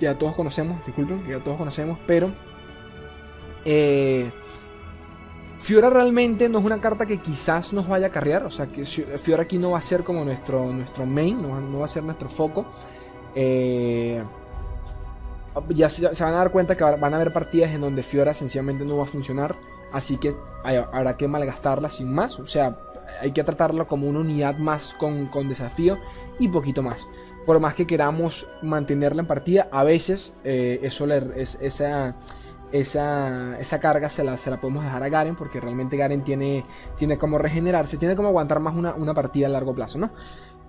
ya 0.01 0.17
todos 0.17 0.33
conocemos, 0.33 0.83
disculpen, 0.85 1.23
que 1.23 1.31
ya 1.31 1.39
todos 1.39 1.57
conocemos, 1.57 1.97
pero 2.05 2.31
eh, 3.65 4.31
Fiora 5.59 5.91
realmente 5.91 6.49
no 6.49 6.59
es 6.59 6.65
una 6.65 6.81
carta 6.81 7.05
que 7.05 7.19
quizás 7.19 7.71
nos 7.71 7.87
vaya 7.87 8.07
a 8.07 8.09
carrear, 8.09 8.43
o 8.45 8.51
sea 8.51 8.65
que 8.65 8.83
Fiora 8.83 9.43
aquí 9.43 9.59
no 9.59 9.71
va 9.71 9.77
a 9.77 9.81
ser 9.81 10.03
como 10.03 10.25
nuestro, 10.25 10.65
nuestro 10.73 11.05
main, 11.05 11.39
no, 11.39 11.79
va 11.79 11.85
a 11.85 11.87
ser 11.87 12.03
nuestro 12.03 12.29
foco. 12.29 12.65
Eh, 13.35 14.23
ya 15.69 15.87
se, 15.89 16.07
van 16.07 16.33
a 16.33 16.37
dar 16.37 16.51
cuenta 16.51 16.75
que 16.75 16.83
van 16.83 17.13
a 17.13 17.15
haber 17.15 17.31
partidas 17.31 17.71
en 17.71 17.81
donde 17.81 18.01
Fiora 18.01 18.33
sencillamente 18.33 18.83
no 18.85 18.97
va 18.97 19.03
a 19.03 19.05
funcionar, 19.05 19.55
así 19.93 20.17
que 20.17 20.33
habrá 20.63 21.15
que 21.15 21.27
malgastarla 21.27 21.89
sin 21.89 22.11
más, 22.11 22.39
o 22.39 22.47
sea, 22.47 22.79
hay 23.21 23.31
que 23.31 23.43
tratarla 23.43 23.85
como 23.85 24.07
una 24.07 24.21
unidad 24.21 24.57
más 24.57 24.95
con, 24.95 25.27
con 25.27 25.47
desafío 25.47 25.99
y 26.39 26.47
poquito 26.47 26.81
más 26.81 27.07
por 27.45 27.59
más 27.59 27.75
que 27.75 27.87
queramos 27.87 28.47
mantenerla 28.61 29.21
en 29.21 29.27
partida, 29.27 29.67
a 29.71 29.83
veces 29.83 30.35
eh, 30.43 30.79
eso 30.83 31.05
es, 31.11 31.57
esa, 31.61 32.15
esa, 32.71 33.59
esa, 33.59 33.79
carga 33.79 34.09
se 34.09 34.23
la, 34.23 34.37
se 34.37 34.49
la, 34.49 34.59
podemos 34.59 34.83
dejar 34.83 35.03
a 35.03 35.09
Garen, 35.09 35.35
porque 35.35 35.59
realmente 35.59 35.97
Garen 35.97 36.23
tiene, 36.23 36.65
tiene 36.95 37.17
como 37.17 37.37
regenerarse, 37.37 37.97
tiene 37.97 38.15
como 38.15 38.27
aguantar 38.29 38.59
más 38.59 38.75
una, 38.75 38.93
una 38.93 39.13
partida 39.13 39.47
a 39.47 39.49
largo 39.49 39.73
plazo, 39.73 39.97
¿no? 39.97 40.11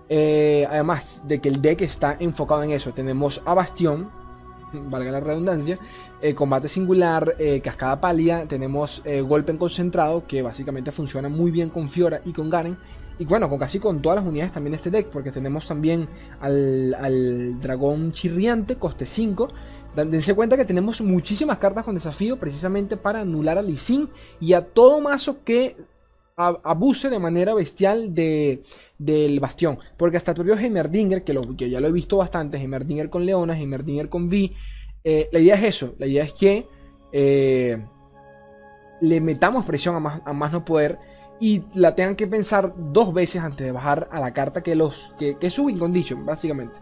Eh, 0.08 0.66
además 0.68 1.22
de 1.26 1.40
que 1.40 1.48
el 1.48 1.62
deck 1.62 1.82
está 1.82 2.16
enfocado 2.18 2.62
en 2.62 2.70
eso, 2.70 2.92
tenemos 2.92 3.42
a 3.44 3.54
Bastión, 3.54 4.10
valga 4.72 5.10
la 5.10 5.20
redundancia, 5.20 5.78
eh, 6.20 6.34
combate 6.34 6.68
singular, 6.68 7.36
cascada 7.62 8.00
pálida, 8.00 8.46
tenemos 8.46 9.02
golpe 9.26 9.52
en 9.52 9.58
concentrado, 9.58 10.26
que 10.26 10.40
básicamente 10.40 10.90
funciona 10.90 11.28
muy 11.28 11.50
bien 11.50 11.68
con 11.68 11.90
Fiora 11.90 12.22
y 12.24 12.32
con 12.32 12.48
Garen. 12.48 12.78
Y 13.22 13.24
bueno, 13.24 13.48
con 13.48 13.56
casi 13.56 13.78
con 13.78 14.02
todas 14.02 14.16
las 14.16 14.26
unidades 14.26 14.50
también 14.50 14.72
de 14.72 14.76
este 14.78 14.90
deck, 14.90 15.06
porque 15.06 15.30
tenemos 15.30 15.68
también 15.68 16.08
al, 16.40 17.60
dragón 17.60 18.10
chirriante, 18.10 18.78
coste 18.78 19.06
5. 19.06 19.48
Dense 19.94 20.34
cuenta 20.34 20.56
que 20.56 20.64
tenemos 20.64 21.00
muchísimas 21.02 21.58
cartas 21.58 21.84
con 21.84 21.94
desafío 21.94 22.40
precisamente 22.40 22.96
para 22.96 23.20
anular 23.20 23.58
a 23.58 23.62
Lee 23.62 24.08
y 24.40 24.54
a 24.54 24.62
todo 24.62 25.00
mazo 25.00 25.44
que 25.44 25.76
abuse 26.36 27.10
de 27.10 27.20
manera 27.20 27.54
bestial 27.54 28.12
de, 28.12 28.64
del 28.98 29.38
bastión. 29.38 29.78
Porque 29.96 30.16
hasta 30.16 30.32
el 30.32 30.34
propio 30.34 30.58
Heimerdinger, 30.58 31.22
que, 31.22 31.32
lo, 31.32 31.56
que 31.56 31.70
ya 31.70 31.78
lo 31.78 31.86
he 31.86 31.92
visto 31.92 32.16
bastante, 32.16 32.58
Heimerdinger 32.58 33.08
con 33.08 33.24
Leona, 33.24 33.56
Heimerdinger 33.56 34.08
con 34.08 34.28
Vi, 34.28 34.52
eh, 35.04 35.28
la 35.30 35.38
idea 35.38 35.54
es 35.54 35.62
eso, 35.62 35.94
la 36.00 36.08
idea 36.08 36.24
es 36.24 36.32
que 36.32 36.66
eh, 37.12 37.86
le 39.00 39.20
metamos 39.20 39.64
presión 39.64 39.94
a 39.94 40.00
más, 40.00 40.22
a 40.24 40.32
más 40.32 40.52
no 40.52 40.64
poder 40.64 41.11
y 41.42 41.64
la 41.74 41.92
tengan 41.96 42.14
que 42.14 42.28
pensar 42.28 42.72
dos 42.76 43.12
veces 43.12 43.42
antes 43.42 43.66
de 43.66 43.72
bajar 43.72 44.06
a 44.12 44.20
la 44.20 44.32
carta 44.32 44.62
que 44.62 44.76
los 44.76 45.12
que, 45.18 45.38
que 45.38 45.48
es 45.48 45.52
su 45.52 45.64
win 45.64 45.76
condition, 45.76 46.24
básicamente. 46.24 46.78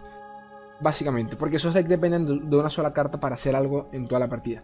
Básicamente, 0.78 1.34
porque 1.34 1.56
esos 1.56 1.72
decks 1.72 1.88
dependen 1.88 2.50
de 2.50 2.56
una 2.58 2.68
sola 2.68 2.92
carta 2.92 3.18
para 3.18 3.36
hacer 3.36 3.56
algo 3.56 3.88
en 3.90 4.06
toda 4.06 4.18
la 4.20 4.28
partida. 4.28 4.62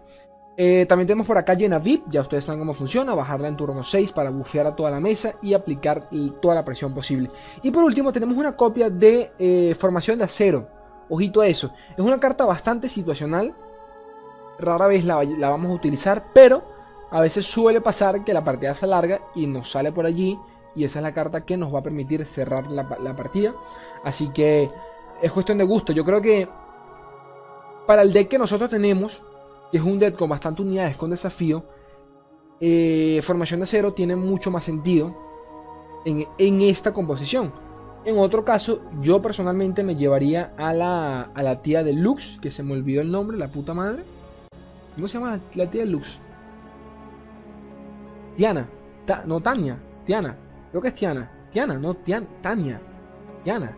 Eh, 0.54 0.84
también 0.86 1.06
tenemos 1.06 1.26
por 1.26 1.38
acá 1.38 1.54
Llena 1.54 1.78
VIP, 1.78 2.10
ya 2.10 2.20
ustedes 2.20 2.44
saben 2.44 2.58
cómo 2.58 2.74
funciona, 2.74 3.14
bajarla 3.14 3.48
en 3.48 3.56
turno 3.56 3.82
6 3.82 4.12
para 4.12 4.28
bufear 4.28 4.66
a 4.66 4.76
toda 4.76 4.90
la 4.90 5.00
mesa 5.00 5.36
y 5.40 5.54
aplicar 5.54 6.10
toda 6.42 6.54
la 6.54 6.64
presión 6.64 6.92
posible. 6.92 7.30
Y 7.62 7.70
por 7.70 7.82
último 7.82 8.12
tenemos 8.12 8.36
una 8.36 8.54
copia 8.54 8.90
de 8.90 9.32
eh, 9.38 9.74
Formación 9.78 10.18
de 10.18 10.24
Acero, 10.24 10.68
ojito 11.08 11.40
a 11.40 11.46
eso, 11.46 11.72
es 11.96 12.04
una 12.04 12.20
carta 12.20 12.44
bastante 12.44 12.90
situacional, 12.90 13.54
rara 14.58 14.88
vez 14.88 15.06
la, 15.06 15.16
vamos 15.48 15.70
a 15.70 15.74
utilizar, 15.74 16.32
pero 16.34 16.75
a 17.10 17.20
veces 17.20 17.46
suele 17.46 17.80
pasar 17.80 18.24
que 18.24 18.34
la 18.34 18.44
partida 18.44 18.74
se 18.74 18.84
alarga 18.84 19.20
y 19.34 19.46
nos 19.46 19.70
sale 19.70 19.92
por 19.92 20.06
allí 20.06 20.38
y 20.74 20.84
esa 20.84 20.98
es 20.98 21.02
la 21.02 21.14
carta 21.14 21.44
que 21.44 21.56
nos 21.56 21.74
va 21.74 21.78
a 21.78 21.82
permitir 21.82 22.24
cerrar 22.26 22.70
la, 22.70 22.82
la 23.02 23.16
partida. 23.16 23.54
Así 24.04 24.28
que 24.28 24.70
es 25.22 25.32
cuestión 25.32 25.58
de 25.58 25.64
gusto, 25.64 25.92
yo 25.92 26.04
creo 26.04 26.20
que 26.20 26.48
para 27.86 28.02
el 28.02 28.12
deck 28.12 28.28
que 28.28 28.38
nosotros 28.38 28.68
tenemos 28.68 29.22
que 29.70 29.78
es 29.78 29.82
un 29.82 29.98
deck 29.98 30.16
con 30.16 30.28
bastante 30.28 30.62
unidades 30.62 30.96
con 30.96 31.10
desafío, 31.10 31.64
eh, 32.60 33.20
Formación 33.22 33.60
de 33.60 33.64
Acero 33.64 33.92
tiene 33.92 34.16
mucho 34.16 34.50
más 34.50 34.64
sentido 34.64 35.14
en, 36.04 36.62
esta 36.62 36.92
composición. 36.92 37.52
En 38.04 38.18
otro 38.18 38.44
caso, 38.44 38.82
yo 39.02 39.20
personalmente 39.20 39.82
me 39.82 39.96
llevaría 39.96 40.54
a 40.56 40.72
la, 40.72 41.22
a 41.22 41.42
la 41.42 41.60
tía 41.62 41.82
de 41.82 41.92
Lux, 41.92 42.38
que 42.40 42.52
se 42.52 42.62
me 42.62 42.74
olvidó 42.74 43.02
el 43.02 43.10
nombre, 43.10 43.36
la 43.36 43.48
puta 43.48 43.74
madre. 43.74 44.04
¿Cómo 44.94 45.08
se 45.08 45.18
llama 45.18 45.40
la 45.54 45.68
tía 45.68 45.82
de 45.82 45.88
Lux? 45.88 46.20
Tiana. 48.36 48.68
no, 49.26 49.40
Tania. 49.40 49.78
Tiana. 50.04 50.36
Creo 50.70 50.82
que 50.82 50.88
es 50.88 50.94
Tiana. 50.94 51.48
Tiana, 51.50 51.74
no, 51.74 51.94
Tiana. 51.94 52.26
Tania. 52.42 52.80
Tiana. 53.44 53.76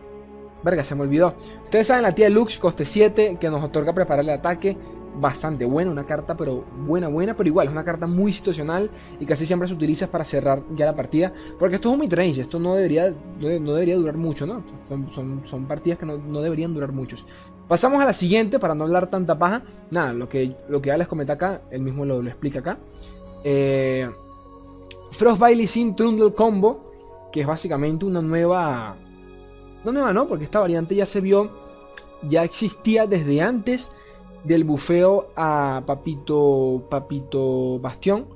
Verga, 0.63 0.83
se 0.83 0.95
me 0.95 1.03
olvidó. 1.03 1.35
Ustedes 1.63 1.87
saben 1.87 2.03
la 2.03 2.11
tía 2.11 2.29
Lux, 2.29 2.59
coste 2.59 2.83
7, 2.83 3.37
que 3.39 3.49
nos 3.49 3.63
otorga 3.63 3.93
preparar 3.93 4.25
el 4.25 4.31
ataque 4.31 4.77
bastante 5.15 5.65
buena, 5.65 5.91
una 5.91 6.05
carta 6.05 6.35
pero 6.37 6.65
buena, 6.85 7.07
buena, 7.07 7.35
pero 7.35 7.47
igual 7.47 7.67
es 7.67 7.73
una 7.73 7.83
carta 7.83 8.07
muy 8.07 8.31
situacional 8.31 8.89
y 9.19 9.25
casi 9.25 9.45
siempre 9.45 9.67
se 9.67 9.73
utiliza 9.73 10.07
para 10.07 10.23
cerrar 10.23 10.63
ya 10.75 10.85
la 10.85 10.95
partida, 10.95 11.33
porque 11.57 11.75
esto 11.75 11.89
es 11.89 11.93
un 11.93 11.99
midrange, 11.99 12.41
esto 12.41 12.59
no 12.59 12.75
debería, 12.75 13.13
no, 13.39 13.73
debería 13.73 13.95
durar 13.95 14.17
mucho, 14.17 14.45
¿no? 14.45 14.63
Son, 14.87 15.41
son, 15.45 15.65
partidas 15.65 15.99
que 15.99 16.05
no, 16.05 16.41
deberían 16.41 16.73
durar 16.73 16.91
muchos. 16.91 17.25
Pasamos 17.67 18.01
a 18.01 18.05
la 18.05 18.13
siguiente 18.13 18.59
para 18.59 18.73
no 18.73 18.85
hablar 18.85 19.07
tanta 19.07 19.37
paja. 19.37 19.61
Nada, 19.91 20.13
lo 20.13 20.27
que, 20.27 20.55
lo 20.69 20.81
que 20.81 20.87
ya 20.87 20.97
les 20.97 21.07
comenté 21.07 21.33
acá, 21.33 21.61
él 21.69 21.81
mismo 21.81 22.03
lo, 22.03 22.21
lo 22.21 22.29
explica 22.29 22.59
acá. 22.59 22.79
Eh, 23.43 24.09
Frostbite 25.11 25.67
sin 25.67 25.95
Trundle 25.95 26.33
Combo, 26.33 27.29
que 27.31 27.41
es 27.41 27.47
básicamente 27.47 28.05
una 28.05 28.21
nueva... 28.21 28.95
No 29.83 29.91
nueva, 29.91 30.13
¿no? 30.13 30.27
Porque 30.27 30.43
esta 30.43 30.59
variante 30.59 30.95
ya 30.95 31.05
se 31.05 31.21
vio, 31.21 31.49
ya 32.23 32.43
existía 32.43 33.07
desde 33.07 33.41
antes 33.41 33.91
del 34.43 34.63
bufeo 34.63 35.31
a 35.35 35.83
Papito, 35.85 36.87
Papito 36.89 37.79
Bastión. 37.79 38.27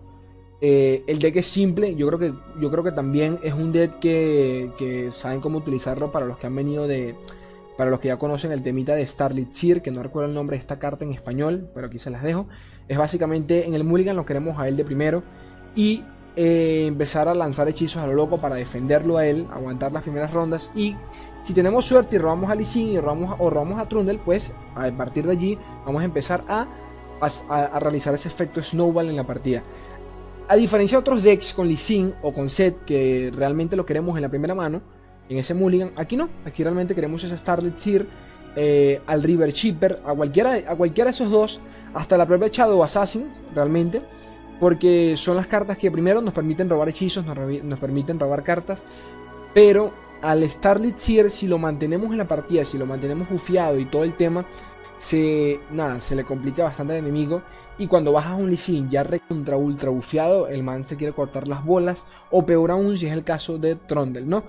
Eh, 0.61 1.03
el 1.07 1.19
deck 1.19 1.35
es 1.37 1.47
simple, 1.47 1.93
yo 1.95 2.07
creo 2.07 2.19
que, 2.19 2.33
yo 2.61 2.71
creo 2.71 2.83
que 2.83 2.93
también 2.93 3.37
es 3.43 3.53
un 3.53 3.73
deck 3.73 3.99
que, 3.99 5.09
saben 5.11 5.41
cómo 5.41 5.57
utilizarlo 5.57 6.11
para 6.11 6.25
los 6.25 6.37
que 6.37 6.47
han 6.47 6.55
venido 6.55 6.87
de... 6.87 7.15
Para 7.77 7.89
los 7.89 7.99
que 7.99 8.09
ya 8.09 8.17
conocen 8.17 8.51
el 8.51 8.61
temita 8.61 8.93
de 8.93 9.05
Starlit 9.05 9.51
Seer, 9.51 9.81
que 9.81 9.89
no 9.89 10.03
recuerdo 10.03 10.29
el 10.29 10.35
nombre 10.35 10.55
de 10.55 10.59
esta 10.59 10.77
carta 10.77 11.03
en 11.05 11.11
español, 11.11 11.71
pero 11.73 11.87
aquí 11.87 11.97
se 11.97 12.11
las 12.11 12.21
dejo. 12.21 12.47
Es 12.87 12.99
básicamente 12.99 13.65
en 13.65 13.73
el 13.73 13.83
Mulligan 13.83 14.15
lo 14.15 14.25
queremos 14.27 14.59
a 14.59 14.67
él 14.67 14.77
de 14.77 14.85
primero 14.85 15.23
y 15.75 16.03
eh, 16.35 16.85
empezar 16.87 17.27
a 17.27 17.33
lanzar 17.33 17.67
hechizos 17.67 18.01
a 18.01 18.07
lo 18.07 18.13
loco 18.13 18.39
para 18.39 18.55
defenderlo 18.55 19.17
a 19.17 19.25
él, 19.25 19.47
aguantar 19.51 19.91
las 19.93 20.03
primeras 20.03 20.33
rondas. 20.33 20.71
Y 20.75 20.95
si 21.43 21.53
tenemos 21.53 21.85
suerte 21.85 22.15
y 22.15 22.19
robamos 22.19 22.49
a 22.49 22.55
Lee 22.55 22.65
y 22.75 22.99
robamos, 22.99 23.35
o 23.39 23.49
robamos 23.49 23.79
a 23.79 23.87
Trundle, 23.87 24.19
pues 24.23 24.53
a 24.75 24.89
partir 24.91 25.25
de 25.25 25.31
allí 25.31 25.59
vamos 25.85 26.01
a 26.01 26.05
empezar 26.05 26.43
a, 26.47 26.67
a, 27.49 27.79
realizar 27.79 28.13
ese 28.13 28.29
efecto 28.29 28.61
snowball 28.61 29.09
en 29.09 29.15
la 29.15 29.27
partida. 29.27 29.61
A 30.47 30.55
diferencia 30.55 30.97
de 30.97 31.01
otros 31.01 31.23
decks 31.23 31.53
con 31.53 31.67
Lee 31.67 32.13
o 32.21 32.33
con 32.33 32.49
Set 32.49 32.83
que 32.85 33.31
realmente 33.35 33.75
lo 33.75 33.85
queremos 33.85 34.15
en 34.15 34.21
la 34.21 34.29
primera 34.29 34.55
mano, 34.55 34.81
en 35.29 35.37
ese 35.37 35.53
Mulligan, 35.53 35.91
aquí 35.95 36.17
no, 36.17 36.29
aquí 36.45 36.63
realmente 36.63 36.93
queremos 36.93 37.23
ese 37.23 37.37
Starlit 37.37 37.77
Seer, 37.77 38.05
eh, 38.55 39.01
al 39.07 39.23
River 39.23 39.51
Chipper, 39.53 40.01
a 40.05 40.13
cualquiera, 40.13 40.53
a 40.67 40.75
cualquiera 40.75 41.09
de 41.09 41.11
esos 41.11 41.31
dos, 41.31 41.61
hasta 41.93 42.17
la 42.17 42.25
propia 42.25 42.49
Shadow 42.51 42.83
Assassin, 42.83 43.29
realmente, 43.55 44.01
porque 44.63 45.17
son 45.17 45.35
las 45.35 45.47
cartas 45.47 45.77
que 45.77 45.91
primero 45.91 46.21
nos 46.21 46.33
permiten 46.33 46.69
robar 46.69 46.87
hechizos, 46.87 47.25
nos, 47.25 47.79
permiten 47.79 48.17
robar 48.17 48.43
cartas, 48.45 48.85
pero 49.53 49.91
al 50.21 50.41
Starlit 50.49 50.95
Seer, 50.95 51.29
si 51.29 51.47
lo 51.47 51.57
mantenemos 51.57 52.09
en 52.13 52.17
la 52.17 52.29
partida, 52.29 52.63
si 52.63 52.77
lo 52.77 52.85
mantenemos 52.85 53.29
bufiado 53.29 53.77
y 53.77 53.83
todo 53.87 54.05
el 54.05 54.15
tema, 54.15 54.45
se, 54.99 55.59
nada, 55.69 55.99
se 55.99 56.15
le 56.15 56.23
complica 56.23 56.63
bastante 56.63 56.93
al 56.93 56.99
enemigo. 56.99 57.41
Y 57.77 57.87
cuando 57.87 58.13
bajas 58.13 58.39
un 58.39 58.49
Lee 58.49 58.87
ya 58.89 59.03
recontra 59.03 59.57
ultra 59.57 59.89
bufiado, 59.89 60.47
el 60.47 60.63
man 60.63 60.85
se 60.85 60.95
quiere 60.95 61.11
cortar 61.11 61.45
las 61.45 61.65
bolas. 61.65 62.05
O 62.31 62.45
peor 62.45 62.71
aún, 62.71 62.95
si 62.95 63.07
es 63.07 63.11
el 63.11 63.25
caso 63.25 63.57
de 63.57 63.75
Trondel, 63.75 64.29
¿no? 64.29 64.45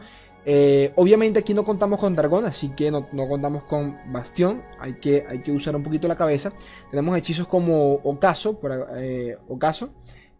Eh, 0.46 0.92
obviamente 0.96 1.40
aquí 1.40 1.54
no 1.54 1.64
contamos 1.64 1.98
con 1.98 2.14
Dragón, 2.14 2.44
así 2.44 2.68
que 2.70 2.90
no, 2.90 3.08
contamos 3.10 3.64
con 3.64 3.96
Bastión. 4.12 4.62
Hay 4.78 4.94
que, 5.00 5.26
hay 5.28 5.42
que, 5.42 5.52
usar 5.52 5.74
un 5.74 5.82
poquito 5.82 6.06
la 6.06 6.16
cabeza. 6.16 6.52
Tenemos 6.90 7.16
hechizos 7.16 7.46
como 7.46 7.94
Ocaso, 7.94 8.60
eh, 8.96 9.36
Ocaso. 9.48 9.90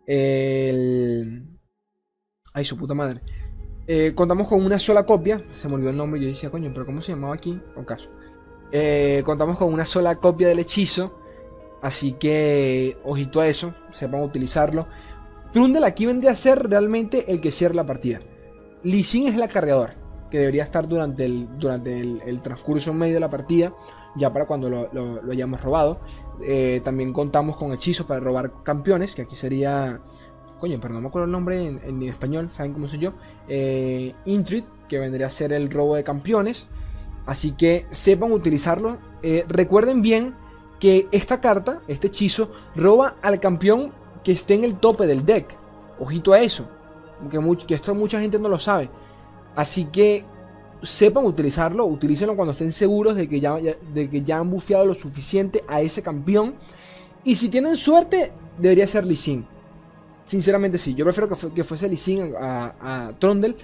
El... 0.07 1.59
Ay, 2.53 2.65
su 2.65 2.77
puta 2.77 2.95
madre. 2.95 3.21
Eh, 3.87 4.13
contamos 4.15 4.49
con 4.49 4.65
una 4.65 4.79
sola 4.79 5.05
copia. 5.05 5.45
Se 5.53 5.69
me 5.69 5.75
olvidó 5.75 5.91
el 5.91 5.97
nombre. 5.97 6.21
Yo 6.21 6.29
decía, 6.29 6.51
coño, 6.51 6.71
pero 6.73 6.87
¿cómo 6.87 7.03
se 7.03 7.13
llamaba 7.13 7.35
aquí? 7.35 7.61
Ocaso. 7.77 8.11
Eh, 8.73 9.23
contamos 9.25 9.59
con 9.59 9.73
una 9.73 9.85
sola 9.85 10.17
copia 10.17 10.49
del 10.49 10.59
hechizo. 10.59 11.19
Así 11.83 12.13
que, 12.13 12.97
ojito 13.05 13.41
a 13.41 13.47
eso. 13.47 13.75
Sepan 13.91 14.23
utilizarlo. 14.23 14.87
Trundle 15.53 15.87
aquí 15.87 16.07
vendría 16.07 16.33
a 16.33 16.35
ser 16.35 16.69
realmente 16.69 17.31
el 17.31 17.41
que 17.41 17.51
cierra 17.51 17.75
la 17.75 17.87
partida. 17.87 18.21
Lee 18.83 19.05
Sin 19.05 19.29
es 19.29 19.35
el 19.35 19.43
acarreador. 19.43 19.91
Que 20.31 20.39
debería 20.39 20.65
estar 20.65 20.89
durante 20.89 21.25
el, 21.25 22.41
transcurso 22.43 22.93
medio 22.93 23.15
de 23.15 23.21
la 23.21 23.31
partida. 23.31 23.73
Ya 24.17 24.33
para 24.33 24.47
cuando 24.47 24.69
lo, 24.69 25.21
hayamos 25.31 25.61
robado. 25.61 26.01
Eh, 26.43 26.81
también 26.85 27.13
contamos 27.13 27.57
con 27.57 27.73
hechizos 27.73 28.07
para 28.07 28.21
robar 28.21 28.63
campeones. 28.63 29.15
Que 29.15 29.23
aquí 29.23 29.37
sería 29.37 30.01
coño, 30.61 30.79
pero 30.81 30.95
no 30.95 31.01
me 31.01 31.09
acuerdo 31.09 31.27
el 31.27 31.33
nombre 31.33 31.67
en, 31.67 32.03
español, 32.05 32.49
¿saben 32.53 32.73
cómo 32.73 32.89
soy 32.89 32.99
yo? 32.99 33.13
Eh, 33.49 34.15
que 34.89 34.99
vendría 34.99 35.27
a 35.27 35.31
ser 35.31 35.53
el 35.53 35.71
robo 35.71 35.97
de 35.97 36.05
campeones. 36.05 36.69
Así 37.27 37.53
que 37.53 37.87
sepan 37.91 38.33
utilizarlo. 38.33 38.99
Eh, 39.23 39.45
recuerden 39.49 40.03
bien 40.03 40.35
que 40.79 41.09
esta 41.13 41.41
carta, 41.41 41.83
este 41.89 42.09
hechizo, 42.09 42.51
roba 42.75 43.17
al 43.23 43.41
campeón 43.41 43.93
que 44.23 44.33
esté 44.33 44.55
en 44.55 44.65
el 44.65 44.77
tope 44.77 45.07
del 45.07 45.25
deck. 45.25 45.57
Ojito 45.99 46.33
a 46.33 46.41
eso. 46.41 46.67
Que, 47.31 47.39
que 47.67 47.75
esto 47.75 47.95
mucha 47.95 48.21
gente 48.21 48.39
no 48.39 48.49
lo 48.49 48.59
sabe. 48.59 48.91
Así 49.55 49.87
que 49.87 50.25
sepan 50.85 51.25
utilizarlo, 51.25 51.87
utilícenlo 51.87 52.37
cuando 52.37 52.53
estén 52.53 52.73
seguros 52.73 53.17
de 53.17 53.29
que 53.29 53.41
ya, 53.41 53.57
de 53.57 54.11
que 54.11 54.23
ya 54.23 54.39
han 54.39 54.51
bufeado 54.51 54.87
lo 54.87 54.95
suficiente 54.95 55.65
a 55.67 55.81
ese 55.81 56.03
campeón. 56.03 56.55
Y 57.25 57.37
si 57.37 57.49
tienen 57.49 57.77
suerte, 57.77 58.33
debería 58.59 58.87
ser 58.87 59.07
Lee 59.07 59.17
Sin. 59.17 59.47
Sinceramente 60.27 60.79
sí, 60.79 60.95
yo 60.95 61.05
prefiero 61.05 61.29
que, 61.29 61.53
que 61.53 61.65
fuese 61.65 61.89
Lee 61.89 62.21
a, 62.39 62.75
a, 62.81 63.13
Trondel. 63.19 63.57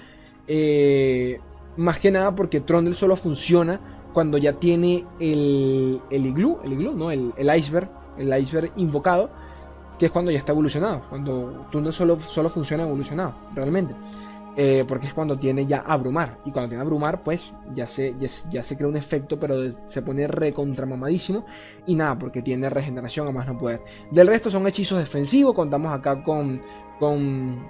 Eh, 0.47 1.39
más 1.77 1.99
que 1.99 2.11
nada 2.11 2.35
porque 2.35 2.61
Trondel 2.61 2.95
solo 2.95 3.17
funciona 3.17 3.81
cuando 4.13 4.39
ya 4.39 4.53
tiene 4.55 5.07
el, 5.21 6.01
el 6.11 6.27
iglú, 6.27 6.59
el 6.65 6.73
iglú, 6.73 6.93
¿no? 6.93 7.11
El, 7.11 7.33
el, 7.37 7.57
iceberg, 7.57 7.89
el 8.19 8.37
iceberg 8.37 8.73
invocado, 8.77 9.31
que 9.99 10.07
es 10.07 10.13
cuando 10.13 10.31
ya 10.31 10.39
está 10.39 10.53
evolucionado. 10.53 11.03
Cuando 11.09 11.67
Trundle 11.71 11.93
solo, 11.93 12.21
solo 12.21 12.49
funciona 12.49 12.83
evolucionado, 12.85 13.35
realmente. 13.55 13.95
Eh, 14.57 14.85
porque 14.87 15.07
es 15.07 15.15
cuando 15.15 15.39
tiene 15.39 15.67
ya 15.67 15.79
abrumar. 15.79 16.39
Y 16.45 16.51
cuando 16.51 16.71
tiene 16.71 16.83
abrumar, 16.83 17.23
pues 17.23 17.55
ya 17.73 17.87
se, 17.87 18.15
ya, 18.19 18.63
se 18.63 18.77
crea 18.77 18.89
un 18.89 18.97
efecto, 18.97 19.39
pero 19.39 19.57
se 19.87 20.03
pone 20.03 20.27
recontramamadísimo. 20.27 21.47
Y 21.87 21.95
nada, 21.95 22.19
porque 22.19 22.43
tiene 22.43 22.69
regeneración 22.69 23.29
a 23.29 23.33
más 23.33 23.47
no 23.47 23.57
poder. 23.57 23.83
Del 24.11 24.27
resto 24.27 24.51
son 24.51 24.67
hechizos 24.67 24.99
defensivos. 24.99 25.55
Contamos 25.55 25.93
acá 25.93 26.23
con. 26.23 26.61
con. 26.99 27.69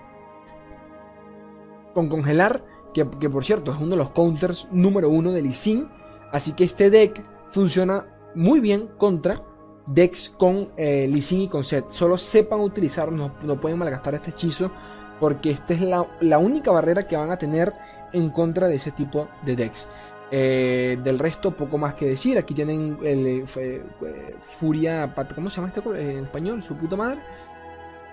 con 1.94 2.08
congelar. 2.08 2.64
Que, 2.92 3.04
por 3.04 3.44
cierto 3.44 3.72
es 3.72 3.78
uno 3.78 3.90
de 3.90 3.98
los 3.98 4.10
counters 4.10 4.66
número 4.72 5.08
uno 5.08 5.30
de 5.30 5.42
Lee 5.42 5.86
Así 6.32 6.54
que 6.54 6.64
este 6.64 6.90
deck 6.90 7.22
funciona 7.50 8.04
muy 8.34 8.58
bien 8.58 8.88
contra 8.98 9.44
decks 9.86 10.34
con 10.36 10.70
eh, 10.76 11.08
y 11.08 11.48
con 11.48 11.62
Set. 11.62 11.88
Solo 11.90 12.18
sepan 12.18 12.58
utilizarlo, 12.58 13.16
no, 13.16 13.34
no 13.44 13.60
pueden 13.60 13.78
malgastar 13.78 14.16
este 14.16 14.30
hechizo 14.30 14.72
porque 15.20 15.50
esta 15.50 15.74
es 15.74 15.82
la, 15.82 16.38
única 16.38 16.72
barrera 16.72 17.06
que 17.06 17.16
van 17.16 17.30
a 17.30 17.36
tener 17.36 17.72
en 18.12 18.30
contra 18.30 18.66
de 18.66 18.76
ese 18.76 18.90
tipo 18.90 19.28
de 19.44 19.54
decks. 19.54 19.86
Eh, 20.32 20.98
del 21.02 21.18
resto, 21.18 21.50
poco 21.50 21.76
más 21.76 21.94
que 21.94 22.06
decir. 22.06 22.38
Aquí 22.38 22.54
tienen 22.54 22.98
el, 23.02 23.26
eh, 23.26 23.44
eh, 23.56 24.36
Furia. 24.40 25.12
¿Cómo 25.34 25.50
se 25.50 25.56
llama 25.60 25.72
este 25.74 26.10
en 26.10 26.24
español? 26.24 26.62
Su 26.62 26.76
puta 26.76 26.96
madre. 26.96 27.20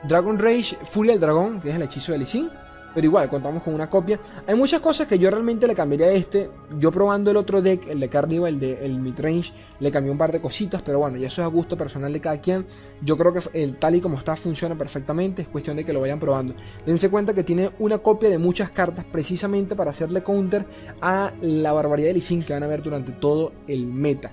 Dragon 0.03 0.37
Rage, 0.37 0.75
Furia 0.83 1.13
del 1.13 1.21
Dragón, 1.21 1.59
que 1.59 1.69
es 1.69 1.75
el 1.75 1.81
hechizo 1.83 2.11
de 2.11 2.19
Lee 2.19 2.49
pero 2.97 3.05
igual 3.05 3.29
contamos 3.29 3.61
con 3.61 3.75
una 3.75 3.91
copia. 3.91 4.19
Hay 4.47 4.55
muchas 4.55 4.81
cosas 4.81 5.07
que 5.07 5.19
yo 5.19 5.29
realmente 5.29 5.67
le 5.67 5.75
cambiaría 5.75 6.07
a 6.07 6.13
este. 6.13 6.49
Yo 6.79 6.91
probando 6.91 7.29
el 7.29 7.37
otro 7.37 7.61
deck, 7.61 7.87
el 7.89 7.99
de 7.99 8.09
Carnival, 8.09 8.55
el 8.55 8.59
de 8.59 8.85
el 8.87 8.99
midrange, 8.99 9.53
le 9.79 9.91
cambié 9.91 10.11
un 10.11 10.17
par 10.17 10.31
de 10.31 10.41
cositas, 10.41 10.81
pero 10.81 10.97
bueno, 10.97 11.15
ya 11.15 11.27
eso 11.27 11.43
es 11.43 11.45
a 11.45 11.47
gusto 11.47 11.77
personal 11.77 12.11
de 12.11 12.19
cada 12.19 12.41
quien. 12.41 12.65
Yo 13.03 13.15
creo 13.15 13.31
que 13.31 13.41
el 13.53 13.75
tal 13.75 13.93
y 13.93 14.01
como 14.01 14.17
está 14.17 14.35
funciona 14.35 14.75
perfectamente, 14.75 15.43
es 15.43 15.47
cuestión 15.47 15.77
de 15.77 15.85
que 15.85 15.93
lo 15.93 16.01
vayan 16.01 16.19
probando. 16.19 16.55
Dense 16.87 17.11
cuenta 17.11 17.35
que 17.35 17.43
tiene 17.43 17.69
una 17.77 17.99
copia 17.99 18.29
de 18.29 18.39
muchas 18.39 18.71
cartas 18.71 19.05
precisamente 19.05 19.75
para 19.75 19.91
hacerle 19.91 20.23
counter 20.23 20.65
a 20.99 21.31
la 21.39 21.73
barbaridad 21.73 22.07
de 22.07 22.13
Lee 22.15 22.43
que 22.43 22.53
van 22.53 22.63
a 22.63 22.67
ver 22.67 22.81
durante 22.81 23.11
todo 23.11 23.51
el 23.67 23.85
meta. 23.85 24.31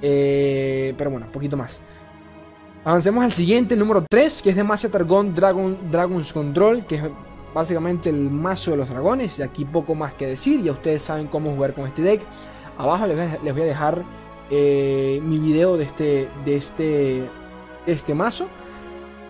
Eh, 0.00 0.94
pero 0.96 1.10
bueno, 1.10 1.26
un 1.26 1.32
poquito 1.32 1.56
más. 1.56 1.82
Avancemos 2.84 3.24
al 3.24 3.32
siguiente, 3.32 3.74
el 3.74 3.80
número 3.80 4.04
3, 4.08 4.40
que 4.40 4.50
es 4.50 4.54
de 4.54 4.62
Masia 4.62 4.88
Targon 4.88 5.34
Dragon, 5.34 5.78
Dragon's 5.90 6.32
Control, 6.32 6.86
que 6.86 7.02
básicamente 7.54 8.10
el 8.10 8.30
mazo 8.30 8.72
de 8.72 8.78
los 8.78 8.88
dragones. 8.88 9.38
Y 9.38 9.42
aquí 9.42 9.64
poco 9.64 9.94
más 9.94 10.14
que 10.14 10.26
decir, 10.26 10.62
ya 10.62 10.72
ustedes 10.72 11.02
saben 11.02 11.28
cómo 11.28 11.52
jugar 11.52 11.74
con 11.74 11.86
este 11.86 12.02
deck. 12.02 12.22
Abajo 12.76 13.06
les 13.06 13.16
voy 13.54 13.62
a, 13.62 13.66
dejar 13.66 14.04
eh, 14.50 15.20
mi 15.22 15.38
video 15.38 15.76
de 15.76 15.84
este, 15.84 16.28
de 16.44 16.56
este, 16.56 17.30
este 17.86 18.14
mazo. 18.14 18.48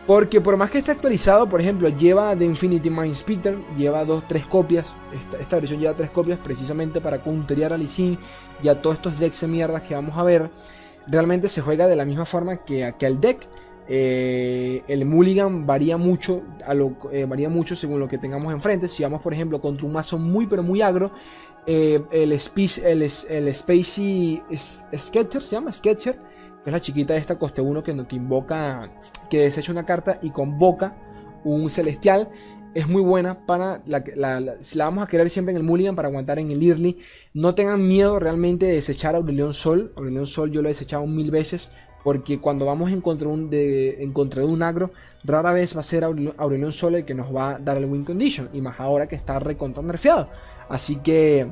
Porque 0.07 0.40
por 0.40 0.57
más 0.59 0.71
que 0.71 0.78
esté 0.78 0.90
actualizado, 0.90 1.49
por 1.49 1.62
ejemplo, 1.62 1.88
lleva 1.88 2.35
de 2.37 2.45
Infinity 2.45 2.90
Mind 2.90 3.23
Peter, 3.23 3.57
lleva 3.76 4.04
dos, 4.04 4.26
tres 4.26 4.45
copias. 4.45 4.97
Esta, 5.40 5.57
versión 5.57 5.81
lleva 5.81 5.95
tres 5.95 6.11
copias 6.11 6.38
precisamente 6.38 7.00
para 7.00 7.23
counterear 7.23 7.73
a 7.73 7.78
Lee 7.78 8.19
y 8.62 8.69
a 8.69 8.83
todos 8.83 8.97
estos 8.97 9.19
decks 9.19 9.40
de 9.40 9.47
mierdas 9.49 9.83
que 9.83 9.95
vamos 9.95 10.16
a 10.16 10.23
ver. 10.23 10.50
Realmente 11.07 11.49
se 11.49 11.62
juega 11.62 11.87
de 11.87 11.97
la 11.97 12.04
misma 12.04 12.26
forma 12.26 12.57
que, 12.57 12.95
que 12.99 13.07
el 13.07 13.19
deck. 13.19 13.49
Eh, 13.87 14.83
el 14.88 15.05
mulligan 15.05 15.67
varía 15.67 15.99
mucho, 15.99 16.43
eh, 17.12 17.26
varía 17.26 17.49
mucho 17.50 17.76
según 17.76 18.00
lo 18.00 18.09
que 18.09 18.19
tengamos 18.19 18.53
enfrente. 18.53 18.88
Si 18.88 19.03
vamos, 19.03 19.21
por 19.21 19.35
ejemplo, 19.35 19.61
contra 19.61 19.87
un 19.87 19.93
mazo 19.93 20.19
muy 20.19 20.47
pero 20.47 20.62
muy 20.62 20.81
agro, 20.81 21.12
eh, 21.67 22.03
el, 22.11 22.33
el, 22.33 23.11
el 23.29 23.55
Spacey 23.55 24.43
Sketcher, 24.97 25.43
se 25.43 25.57
llama 25.57 25.73
Sketcher, 25.73 26.17
que 26.17 26.71
es 26.71 26.73
la 26.73 26.81
chiquita 26.81 27.14
de 27.14 27.21
esta 27.21 27.38
coste 27.38 27.61
1 27.61 27.83
que, 27.83 28.07
que 28.07 28.17
invoca, 28.17 28.91
que 29.29 29.41
desecha 29.41 29.73
una 29.73 29.85
carta 29.85 30.19
y 30.23 30.31
convoca 30.31 30.97
un 31.45 31.69
celestial. 31.69 32.31
Es 32.75 32.88
muy 32.88 33.03
buena 33.03 33.47
para 33.47 33.83
la, 33.87 34.03
la, 34.17 34.41
la, 34.41 34.57
la 34.75 34.85
vamos 34.85 35.05
a 35.05 35.07
querer 35.07 35.31
siempre 35.31 35.53
en 35.53 35.59
el 35.59 35.62
Mulligan 35.62 35.95
para 35.95 36.09
aguantar 36.09 36.41
en 36.41 36.50
el 36.50 36.61
Early. 36.61 36.99
No 37.33 37.55
tengan 37.55 37.87
miedo 37.87 38.19
realmente 38.19 38.67
de 38.67 38.73
desechar 38.73 39.14
a 39.14 39.19
Aurelion 39.19 39.55
Sol. 39.55 39.93
Aurelion 39.95 40.26
Sol 40.26 40.50
yo 40.50 40.61
lo 40.61 40.69
he 40.69 40.73
desechado 40.73 41.07
mil 41.07 41.31
veces 41.31 41.71
porque 42.04 42.38
cuando 42.38 42.66
vamos 42.66 42.92
en 42.92 43.00
contra, 43.00 43.28
un 43.28 43.49
de, 43.49 44.12
un 44.44 44.62
agro, 44.62 44.90
rara 45.25 45.52
vez 45.54 45.75
va 45.75 45.80
a 45.80 45.82
ser 45.82 46.04
Aurelion 46.04 46.70
Sol 46.70 46.96
el 46.96 47.04
que 47.06 47.14
nos 47.14 47.34
va 47.34 47.52
a 47.52 47.58
dar 47.58 47.78
el 47.78 47.87
win 47.87 48.04
condition, 48.04 48.50
y 48.52 48.61
más 48.61 48.78
ahora 48.78 49.08
que 49.08 49.16
está 49.16 49.38
recontra 49.38 49.82
nerfeado. 49.82 50.28
Así 50.68 50.96
que 50.96 51.50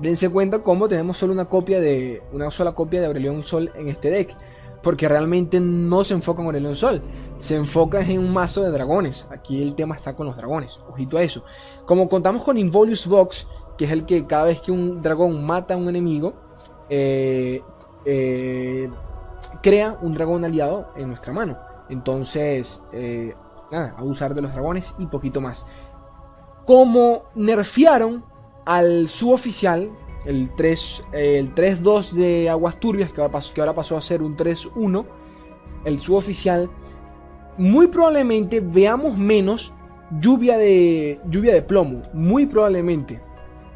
dense 0.00 0.28
cuenta 0.28 0.58
cómo 0.58 0.88
tenemos 0.88 1.16
solo 1.16 1.32
una 1.32 1.44
copia 1.44 1.80
de 1.80 2.20
una 2.32 2.50
sola 2.50 2.72
copia 2.72 3.00
de 3.00 3.06
Aurelion 3.06 3.44
Sol 3.44 3.70
en 3.76 3.88
este 3.88 4.10
deck, 4.10 4.36
porque 4.82 5.08
realmente 5.08 5.60
no 5.60 6.02
se 6.02 6.14
enfoca 6.14 6.42
en 6.42 6.46
Aurelion 6.46 6.74
Sol, 6.74 7.00
se 7.38 7.54
enfoca 7.54 8.00
en 8.00 8.18
un 8.18 8.32
mazo 8.32 8.60
de 8.60 8.72
dragones. 8.72 9.28
Aquí 9.30 9.62
el 9.62 9.76
tema 9.76 9.94
está 9.94 10.16
con 10.16 10.26
los 10.26 10.36
dragones, 10.36 10.80
ojito 10.90 11.16
a 11.16 11.22
eso. 11.22 11.44
Como 11.86 12.08
contamos 12.08 12.42
con 12.42 12.58
Involuous 12.58 13.06
Vox, 13.06 13.46
que 13.78 13.84
es 13.84 13.92
el 13.92 14.04
que 14.04 14.26
cada 14.26 14.46
vez 14.46 14.60
que 14.60 14.72
un 14.72 15.00
dragón 15.00 15.46
mata 15.46 15.74
a 15.74 15.76
un 15.76 15.88
enemigo, 15.88 16.34
eh, 16.90 17.62
eh, 18.04 18.90
crea 19.62 19.98
un 20.00 20.14
dragón 20.14 20.44
aliado 20.44 20.92
en 20.96 21.08
nuestra 21.08 21.32
mano. 21.32 21.58
Entonces, 21.88 22.82
eh, 22.92 23.34
nada, 23.70 23.94
a 23.96 24.04
usar 24.04 24.34
de 24.34 24.42
los 24.42 24.52
dragones 24.52 24.94
y 24.98 25.06
poquito 25.06 25.40
más. 25.40 25.66
Como 26.66 27.24
nerfearon 27.34 28.24
al 28.64 29.08
suboficial, 29.08 29.90
el 30.24 30.54
3 30.54 31.04
el 31.12 31.54
3-2 31.54 32.12
de 32.12 32.48
Aguas 32.48 32.80
Turbias, 32.80 33.12
que 33.12 33.20
ahora, 33.20 33.74
pasó, 33.74 33.96
a 33.96 34.00
ser 34.00 34.22
un 34.22 34.36
3-1, 34.36 35.04
el 35.84 36.00
suboficial, 36.00 36.70
muy 37.58 37.88
probablemente 37.88 38.60
veamos 38.60 39.18
menos 39.18 39.72
lluvia 40.20 40.56
de, 40.56 41.20
lluvia 41.28 41.52
de 41.52 41.62
plomo. 41.62 42.02
Muy 42.12 42.46
probablemente. 42.46 43.20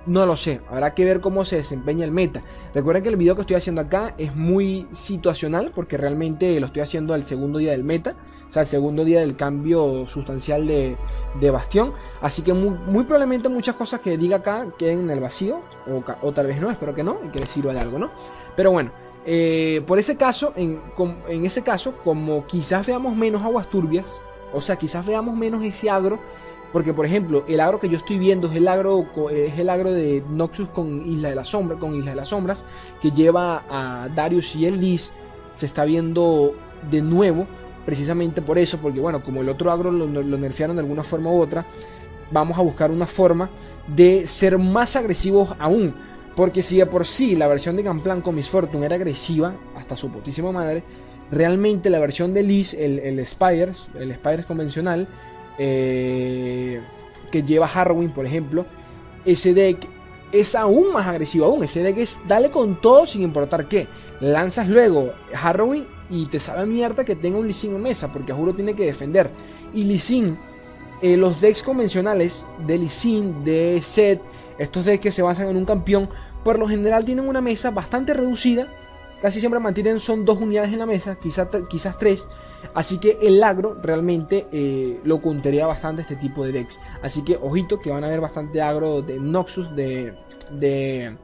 No 0.08 0.24
lo 0.24 0.38
sé, 0.38 0.62
habrá 0.70 0.94
que 0.94 1.04
ver 1.04 1.20
cómo 1.20 1.44
se 1.44 1.56
desempeña 1.56 2.02
el 2.02 2.12
meta. 2.12 2.42
Recuerden 2.74 3.02
que 3.02 3.10
el 3.10 3.16
video 3.16 3.34
que 3.34 3.42
estoy 3.42 3.56
haciendo 3.56 3.82
acá 3.82 4.14
es 4.16 4.34
muy 4.34 4.88
situacional 4.90 5.70
porque 5.74 5.98
realmente 5.98 6.58
lo 6.60 6.66
estoy 6.66 6.80
haciendo 6.80 7.12
al 7.12 7.24
segundo 7.24 7.58
día 7.58 7.72
del 7.72 7.84
meta, 7.84 8.16
o 8.48 8.50
sea, 8.50 8.62
el 8.62 8.68
segundo 8.68 9.04
día 9.04 9.20
del 9.20 9.36
cambio 9.36 10.06
sustancial 10.06 10.66
de, 10.66 10.96
Bastión. 11.50 11.92
Así 12.22 12.40
que 12.40 12.54
muy, 12.54 13.04
probablemente 13.04 13.50
muchas 13.50 13.76
cosas 13.76 14.00
que 14.00 14.16
diga 14.16 14.38
acá 14.38 14.66
queden 14.78 15.00
en 15.00 15.10
el 15.10 15.20
vacío, 15.20 15.60
o, 16.22 16.32
tal 16.32 16.46
vez 16.46 16.58
no, 16.58 16.70
espero 16.70 16.94
que 16.94 17.04
no, 17.04 17.18
y 17.26 17.28
que 17.28 17.40
les 17.40 17.50
sirva 17.50 17.74
de 17.74 17.80
algo, 17.80 17.98
¿no? 17.98 18.10
Pero 18.56 18.70
bueno, 18.70 18.92
eh, 19.26 19.82
por 19.86 19.98
ese 19.98 20.16
caso, 20.16 20.54
en, 20.56 20.80
en 21.28 21.44
ese 21.44 21.62
caso, 21.62 21.98
como 22.02 22.46
quizás 22.46 22.86
veamos 22.86 23.14
menos 23.14 23.42
aguas 23.42 23.68
turbias, 23.68 24.18
o 24.54 24.62
sea, 24.62 24.76
quizás 24.76 25.04
veamos 25.06 25.36
menos 25.36 25.62
ese 25.62 25.90
agro 25.90 26.18
porque, 26.72 26.92
por 26.92 27.07
ejemplo, 27.07 27.44
el 27.48 27.61
agro 27.61 27.81
que 27.81 27.88
yo 27.88 27.96
estoy 27.96 28.18
viendo 28.18 28.48
es 28.48 28.57
el 28.57 28.68
agro, 28.68 29.07
es 29.31 29.59
el 29.59 29.70
agro 29.70 29.90
de 29.90 30.22
Noxus 30.28 30.68
con 30.68 31.07
Isla 31.07 31.31
de 31.31 31.35
la 31.35 31.44
Sombra, 31.44 31.78
con 31.78 31.94
Isla 31.94 32.11
de 32.11 32.16
las 32.16 32.28
Sombras, 32.28 32.62
que 33.00 33.11
lleva 33.11 33.64
a 33.70 34.09
Darius 34.14 34.54
y 34.57 34.66
el 34.66 34.81
Liz. 34.81 35.11
Se 35.57 35.66
está 35.66 35.85
viendo 35.85 36.54
de 36.90 37.00
nuevo, 37.00 37.46
precisamente 37.87 38.42
por 38.42 38.59
eso, 38.59 38.78
porque 38.78 39.00
bueno, 39.00 39.22
como 39.24 39.40
el 39.40 39.48
otro 39.48 39.72
agro 39.72 39.90
lo, 39.90 40.07
nerfearon 40.38 40.76
de 40.76 40.83
alguna 40.83 41.02
forma 41.02 41.31
u 41.31 41.40
otra, 41.40 41.64
vamos 42.31 42.59
a 42.59 42.62
buscar 42.62 42.90
una 42.90 43.07
forma 43.07 43.50
de 43.87 44.26
ser 44.26 44.59
más 44.59 44.94
agresivos 44.94 45.54
aún. 45.59 45.94
Porque 46.37 46.62
si 46.62 46.76
de 46.76 46.87
por 46.87 47.07
sí 47.07 47.35
la 47.35 47.48
versión 47.48 47.76
de 47.76 47.83
Gamplan 47.83 48.20
con 48.20 48.35
Miss 48.35 48.48
Fortune 48.48 48.85
era 48.85 48.96
agresiva, 48.96 49.57
hasta 49.74 49.96
su 49.96 50.11
putísima 50.11 50.52
madre, 50.52 50.85
realmente 51.31 51.90
la 51.90 51.98
versión 51.98 52.33
de 52.35 52.42
Liz, 52.42 52.74
el, 52.74 52.98
el 53.00 53.18
el 53.18 53.26
Spires 53.26 54.46
convencional, 54.46 55.09
eh, 55.58 56.80
que 57.30 57.42
lleva 57.42 57.66
Harrowing, 57.66 58.10
por 58.10 58.26
ejemplo, 58.26 58.64
ese 59.24 59.54
deck 59.54 59.86
es 60.32 60.54
aún 60.54 60.92
más 60.92 61.06
agresivo 61.06 61.46
aún. 61.46 61.64
Ese 61.64 61.82
deck 61.82 61.98
es 61.98 62.22
dale 62.26 62.50
con 62.50 62.80
todo 62.80 63.06
sin 63.06 63.22
importar 63.22 63.68
qué. 63.68 63.88
Lanzas 64.20 64.68
luego 64.68 65.12
Harrowing 65.34 65.86
y 66.10 66.26
te 66.26 66.40
sabe 66.40 66.66
mierda 66.66 67.04
que 67.04 67.16
tenga 67.16 67.38
un 67.38 67.46
Lee 67.46 67.56
en 67.62 67.82
mesa, 67.82 68.12
porque 68.12 68.32
juro 68.32 68.54
tiene 68.54 68.74
que 68.74 68.86
defender. 68.86 69.30
Y 69.72 69.84
Lee 69.84 70.36
eh, 71.02 71.16
los 71.16 71.40
decks 71.40 71.62
convencionales 71.62 72.46
de 72.66 72.78
Lee 72.78 73.32
de 73.44 73.80
Set, 73.82 74.20
estos 74.58 74.84
decks 74.84 75.02
que 75.02 75.12
se 75.12 75.22
basan 75.22 75.48
en 75.48 75.56
un 75.56 75.64
campeón, 75.64 76.08
por 76.44 76.58
lo 76.58 76.68
general 76.68 77.04
tienen 77.04 77.28
una 77.28 77.40
mesa 77.40 77.70
bastante 77.70 78.14
reducida 78.14 78.68
casi 79.20 79.40
siempre 79.40 79.61
mantienen 79.61 80.00
son 80.00 80.24
dos 80.24 80.38
unidades 80.38 80.72
en 80.72 80.78
la 80.78 80.87
mesa, 80.87 81.16
quizás, 81.16 81.48
quizás 81.68 81.98
tres. 81.98 82.28
Así 82.74 82.98
que 82.98 83.18
el 83.22 83.42
agro 83.42 83.76
realmente 83.81 84.46
eh, 84.52 85.00
lo 85.04 85.20
contaría 85.20 85.66
bastante 85.66 86.02
este 86.02 86.16
tipo 86.16 86.44
de 86.44 86.52
decks. 86.52 86.81
Así 87.02 87.22
que 87.22 87.38
ojito 87.40 87.78
que 87.81 87.90
van 87.90 88.04
a 88.04 88.09
ver 88.09 88.20
bastante 88.20 88.61
agro 88.61 89.02
de 89.02 89.18
Noxus, 89.18 89.74
de, 89.74 90.14
de, 90.50 91.16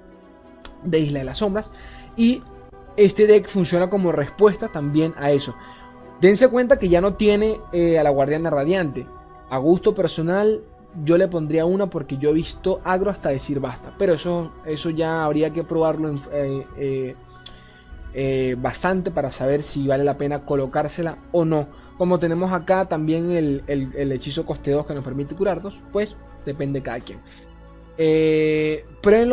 Isla 0.99 1.19
de 1.21 1.25
las 1.25 1.39
Sombras. 1.39 1.73
Y 2.17 2.43
este 2.97 3.27
deck 3.27 3.49
funciona 3.49 3.91
como 3.91 4.13
respuesta 4.13 4.69
también 4.69 5.15
a 5.17 5.31
eso. 5.31 5.55
Dense 6.21 6.49
cuenta 6.49 6.79
que 6.79 6.89
ya 6.89 7.01
no 7.01 7.15
tiene 7.15 7.59
eh, 7.73 7.99
a 7.99 8.03
la 8.03 8.11
Guardiana 8.11 8.51
Radiante. 8.51 9.07
A 9.51 9.59
gusto 9.59 9.95
personal, 9.95 10.63
yo 11.05 11.19
le 11.19 11.29
pondría 11.29 11.67
una 11.67 11.91
porque 11.91 12.17
yo 12.17 12.31
he 12.31 12.35
visto 12.35 12.81
agro 12.85 13.11
hasta 13.11 13.31
decir 13.31 13.61
basta. 13.61 13.93
Pero 13.99 14.15
eso, 14.15 14.53
eso 14.65 14.91
ya 14.91 15.25
habría 15.25 15.51
que 15.51 15.65
probarlo 15.65 16.09
en, 16.09 16.21
eh, 16.77 17.17
bastante 18.59 19.11
para 19.11 19.31
saber 19.31 19.63
si 19.63 19.87
vale 19.87 20.05
la 20.05 20.17
pena 20.17 20.45
colocársela 20.45 21.19
o 21.33 21.45
no. 21.45 21.69
Como 21.99 22.19
tenemos 22.19 22.53
acá 22.53 22.87
también 22.87 23.31
el, 23.31 23.63
hechizo 24.13 24.45
coste 24.45 24.73
2 24.73 24.87
que 24.87 24.95
nos 24.95 25.05
permite 25.05 25.35
curarnos, 25.35 25.83
pues 25.93 26.17
depende 26.45 26.81
de 26.81 26.85
cada 26.85 27.01
quien. 27.01 27.21
Eh, 27.97 28.85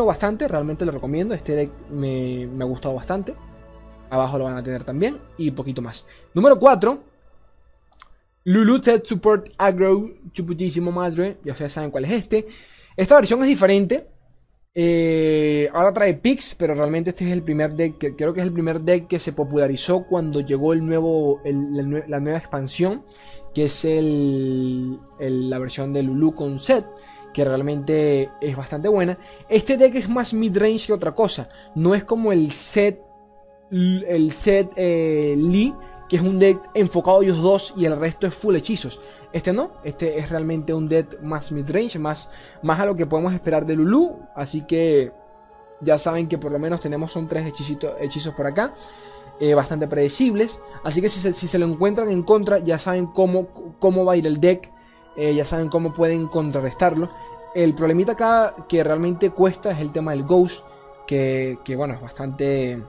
bastante, 0.05 0.47
realmente 0.47 0.85
lo 0.85 0.91
recomiendo. 0.91 1.33
Este 1.33 1.55
deck 1.55 1.71
me, 1.89 2.47
ha 2.59 2.65
gustado 2.65 2.95
bastante. 2.95 3.35
Abajo 4.09 4.37
lo 4.37 4.43
van 4.45 4.57
a 4.57 4.63
tener 4.63 4.83
también 4.83 5.19
y 5.37 5.51
poquito 5.51 5.81
más. 5.81 6.05
Número 6.33 6.59
4. 6.59 7.03
Lulu 8.43 8.81
Set 8.81 9.05
Support 9.05 9.49
Agro, 9.57 10.11
chuputísimo 10.31 10.91
madre. 10.91 11.37
Ya 11.43 11.53
ustedes 11.53 11.73
saben 11.73 11.91
cuál 11.91 12.05
es 12.05 12.11
este. 12.11 12.47
Esta 12.95 13.15
versión 13.15 13.41
es 13.41 13.47
diferente. 13.47 14.07
Eh, 14.73 15.69
ahora 15.73 15.91
trae 15.91 16.13
Pix, 16.13 16.55
pero 16.55 16.73
realmente 16.73 17.09
este 17.09 17.25
es 17.25 17.33
el 17.33 17.43
primer 17.43 17.73
deck, 17.73 17.97
que, 17.97 18.15
creo 18.15 18.33
que 18.33 18.39
es 18.39 18.45
el 18.45 18.53
primer 18.53 18.79
deck 18.79 19.07
que 19.07 19.19
se 19.19 19.33
popularizó 19.33 20.05
cuando 20.07 20.39
llegó 20.39 20.71
el 20.71 20.85
nuevo, 20.85 21.41
la 21.43 22.19
nueva 22.19 22.37
expansión, 22.37 23.03
que 23.53 23.65
es 23.65 23.83
el, 23.83 24.97
la 25.19 25.59
versión 25.59 25.91
de 25.91 26.03
Lulu 26.03 26.35
con 26.35 26.57
set, 26.57 26.85
que 27.33 27.43
realmente 27.43 28.29
es 28.39 28.55
bastante 28.55 28.87
buena. 28.87 29.17
Este 29.49 29.75
deck 29.75 29.95
es 29.95 30.07
más 30.07 30.33
mid-range 30.33 30.87
que 30.87 30.93
otra 30.93 31.13
cosa, 31.13 31.49
no 31.75 31.93
es 31.93 32.05
como 32.05 32.31
el 32.31 32.51
set, 32.53 33.01
el 33.71 34.31
set 34.31 34.71
eh, 34.77 35.35
Lee, 35.37 35.75
que 36.07 36.15
es 36.15 36.21
un 36.21 36.39
deck 36.39 36.61
enfocado 36.75 37.19
a 37.19 37.23
ellos 37.23 37.41
dos 37.41 37.73
y 37.75 37.85
el 37.85 37.99
resto 37.99 38.25
es 38.25 38.33
full 38.35 38.55
hechizos. 38.55 39.01
Este 39.33 39.53
no, 39.53 39.71
este 39.83 40.19
es 40.19 40.29
realmente 40.29 40.73
un 40.73 40.89
deck 40.89 41.21
más 41.21 41.51
midrange, 41.51 41.97
más, 41.99 42.29
más 42.61 42.79
a 42.79 42.85
lo 42.85 42.95
que 42.95 43.05
podemos 43.05 43.33
esperar 43.33 43.65
de 43.65 43.75
Lulu. 43.75 44.19
Así 44.35 44.63
que 44.63 45.11
ya 45.79 45.97
saben 45.97 46.27
que 46.27 46.37
por 46.37 46.51
lo 46.51 46.59
menos 46.59 46.81
tenemos 46.81 47.11
son 47.11 47.27
tres 47.27 47.47
hechizos 47.47 48.33
por 48.33 48.45
acá. 48.45 48.73
Eh, 49.39 49.55
bastante 49.55 49.87
predecibles. 49.87 50.61
Así 50.83 51.01
que 51.01 51.09
si 51.09 51.47
se, 51.47 51.57
lo 51.57 51.65
encuentran 51.65 52.11
en 52.11 52.21
contra, 52.21 52.59
ya 52.59 52.77
saben 52.77 53.07
cómo, 53.07 53.47
cómo 53.79 54.05
va 54.05 54.13
a 54.13 54.17
ir 54.17 54.27
el 54.27 54.39
deck. 54.39 54.71
Eh, 55.17 55.33
ya 55.33 55.45
saben 55.45 55.69
cómo 55.69 55.93
pueden 55.93 56.27
contrarrestarlo. 56.27 57.09
El 57.55 57.73
problemita 57.73 58.11
acá 58.11 58.55
que 58.69 58.83
realmente 58.83 59.31
cuesta 59.31 59.71
es 59.71 59.79
el 59.79 59.91
tema 59.91 60.11
del 60.11 60.23
Ghost. 60.23 60.63
Que, 61.07 61.57
que 61.63 61.75
bueno, 61.75 61.95
es 61.95 62.01
bastante 62.01 62.83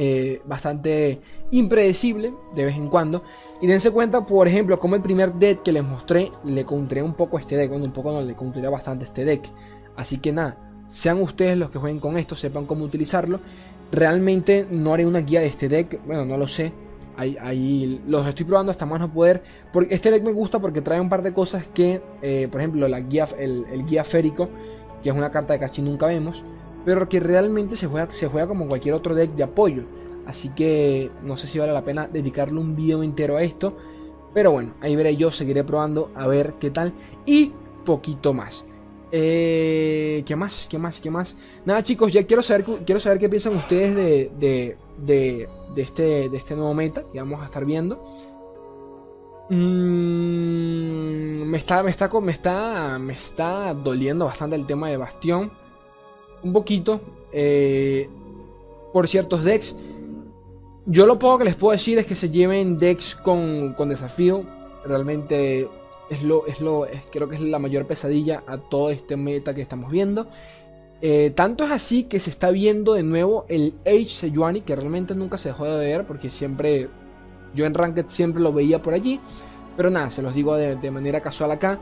eh, 0.00 0.40
bastante 0.46 1.20
impredecible 1.50 2.32
de 2.54 2.64
vez 2.64 2.76
en 2.76 2.88
cuando. 2.88 3.24
Y 3.60 3.66
dense 3.66 3.90
cuenta, 3.90 4.24
por 4.24 4.46
ejemplo, 4.46 4.78
como 4.78 4.94
el 4.94 5.02
primer 5.02 5.34
deck 5.34 5.64
que 5.64 5.72
les 5.72 5.82
mostré, 5.82 6.30
le 6.44 6.64
contré 6.64 7.02
un 7.02 7.14
poco 7.14 7.36
este 7.36 7.56
deck. 7.56 7.68
Bueno, 7.68 7.86
un 7.86 7.92
poco 7.92 8.12
no, 8.12 8.22
le 8.22 8.36
contré 8.36 8.68
bastante 8.68 9.06
este 9.06 9.24
deck. 9.24 9.50
Así 9.96 10.18
que 10.18 10.30
nada, 10.30 10.56
sean 10.88 11.20
ustedes 11.20 11.58
los 11.58 11.70
que 11.70 11.80
jueguen 11.80 11.98
con 11.98 12.16
esto, 12.16 12.36
sepan 12.36 12.64
cómo 12.66 12.84
utilizarlo. 12.84 13.40
Realmente 13.90 14.68
no 14.70 14.94
haré 14.94 15.04
una 15.04 15.18
guía 15.18 15.40
de 15.40 15.48
este 15.48 15.68
deck, 15.68 16.00
bueno, 16.06 16.24
no 16.24 16.36
lo 16.36 16.46
sé. 16.46 16.72
Ahí, 17.16 18.00
los 18.06 18.24
estoy 18.24 18.46
probando 18.46 18.70
hasta 18.70 18.86
más 18.86 19.00
no 19.00 19.12
poder. 19.12 19.42
Porque 19.72 19.92
este 19.96 20.12
deck 20.12 20.22
me 20.22 20.30
gusta 20.30 20.60
porque 20.60 20.80
trae 20.80 21.00
un 21.00 21.08
par 21.08 21.22
de 21.22 21.34
cosas 21.34 21.66
que, 21.66 22.00
eh, 22.22 22.46
por 22.48 22.60
ejemplo, 22.60 22.86
la 22.86 23.00
guía, 23.00 23.26
el, 23.36 23.84
guía 23.84 24.04
férico, 24.04 24.48
que 25.02 25.08
es 25.08 25.16
una 25.16 25.32
carta 25.32 25.54
de 25.54 25.58
casi 25.58 25.82
nunca 25.82 26.06
vemos 26.06 26.44
pero 26.88 27.06
que 27.06 27.20
realmente 27.20 27.76
se 27.76 27.86
juega, 27.86 28.10
se 28.12 28.28
juega 28.28 28.48
como 28.48 28.66
cualquier 28.66 28.94
otro 28.94 29.14
deck 29.14 29.32
de 29.32 29.42
apoyo. 29.42 29.82
Así 30.26 30.48
que 30.48 31.10
no 31.22 31.36
sé 31.36 31.46
si 31.46 31.58
vale 31.58 31.74
la 31.74 31.84
pena 31.84 32.08
dedicarle 32.10 32.58
un 32.58 32.74
video 32.74 33.02
entero 33.02 33.36
a 33.36 33.42
esto. 33.42 33.76
Pero 34.32 34.52
bueno, 34.52 34.72
ahí 34.80 34.96
veré 34.96 35.14
yo, 35.14 35.30
seguiré 35.30 35.64
probando 35.64 36.10
a 36.14 36.26
ver 36.26 36.54
qué 36.58 36.70
tal. 36.70 36.94
Y 37.26 37.52
poquito 37.84 38.32
más. 38.32 38.64
Eh, 39.12 40.22
¿Qué 40.24 40.34
más? 40.34 40.66
¿Qué 40.70 40.78
más? 40.78 40.98
¿Qué 41.02 41.10
más? 41.10 41.36
Nada 41.66 41.84
chicos, 41.84 42.10
ya 42.10 42.26
quiero 42.26 42.40
saber, 42.40 42.64
quiero 42.64 43.00
saber 43.00 43.18
qué 43.18 43.28
piensan 43.28 43.54
ustedes 43.54 43.94
de, 43.94 44.32
de, 44.38 44.78
de, 45.04 45.82
este, 45.82 46.30
de 46.30 46.36
este 46.38 46.54
nuevo 46.54 46.72
meta 46.72 47.04
que 47.12 47.18
vamos 47.18 47.42
a 47.42 47.44
estar 47.44 47.66
viendo. 47.66 48.02
Mm, 49.50 51.42
me, 51.50 51.58
está, 51.58 51.82
me, 51.82 51.90
está, 51.90 52.08
me, 52.08 52.32
está, 52.32 52.98
me 52.98 53.12
está 53.12 53.74
doliendo 53.74 54.24
bastante 54.24 54.56
el 54.56 54.64
tema 54.64 54.88
de 54.88 54.96
Bastión 54.96 55.67
un 56.42 56.52
poquito 56.52 57.00
eh, 57.32 58.08
por 58.92 59.08
ciertos 59.08 59.44
decks. 59.44 59.76
Yo 60.86 61.06
lo 61.06 61.18
poco 61.18 61.38
que 61.38 61.44
les 61.44 61.54
puedo 61.54 61.72
decir 61.72 61.98
es 61.98 62.06
que 62.06 62.16
se 62.16 62.30
lleven 62.30 62.78
decks 62.78 63.14
con, 63.14 63.76
desafío. 63.88 64.44
Realmente 64.84 65.68
es 66.08 66.22
lo, 66.22 66.46
es 66.46 66.60
lo, 66.60 66.86
creo 67.12 67.28
que 67.28 67.36
es 67.36 67.42
la 67.42 67.58
mayor 67.58 67.86
pesadilla 67.86 68.42
a 68.46 68.58
todo 68.58 68.90
este 68.90 69.16
meta 69.16 69.54
que 69.54 69.60
estamos 69.60 69.90
viendo. 69.90 70.28
Eh, 71.00 71.30
tanto 71.34 71.64
es 71.64 71.70
así 71.70 72.04
que 72.04 72.18
se 72.18 72.30
está 72.30 72.50
viendo 72.50 72.94
de 72.94 73.02
nuevo 73.02 73.44
el 73.48 73.74
Age 73.86 74.08
Sejuani, 74.08 74.62
que 74.62 74.74
realmente 74.74 75.14
nunca 75.14 75.36
se 75.36 75.50
dejó 75.50 75.66
de 75.66 75.76
ver 75.76 76.06
porque 76.06 76.30
siempre, 76.30 76.88
yo 77.54 77.66
en 77.66 77.74
Ranked 77.74 78.06
siempre 78.08 78.42
lo 78.42 78.52
veía 78.52 78.80
por 78.80 78.94
allí. 78.94 79.20
Pero 79.76 79.90
nada, 79.90 80.10
se 80.10 80.22
los 80.22 80.34
digo 80.34 80.56
de 80.56 80.90
manera 80.90 81.20
casual 81.20 81.52
acá. 81.52 81.78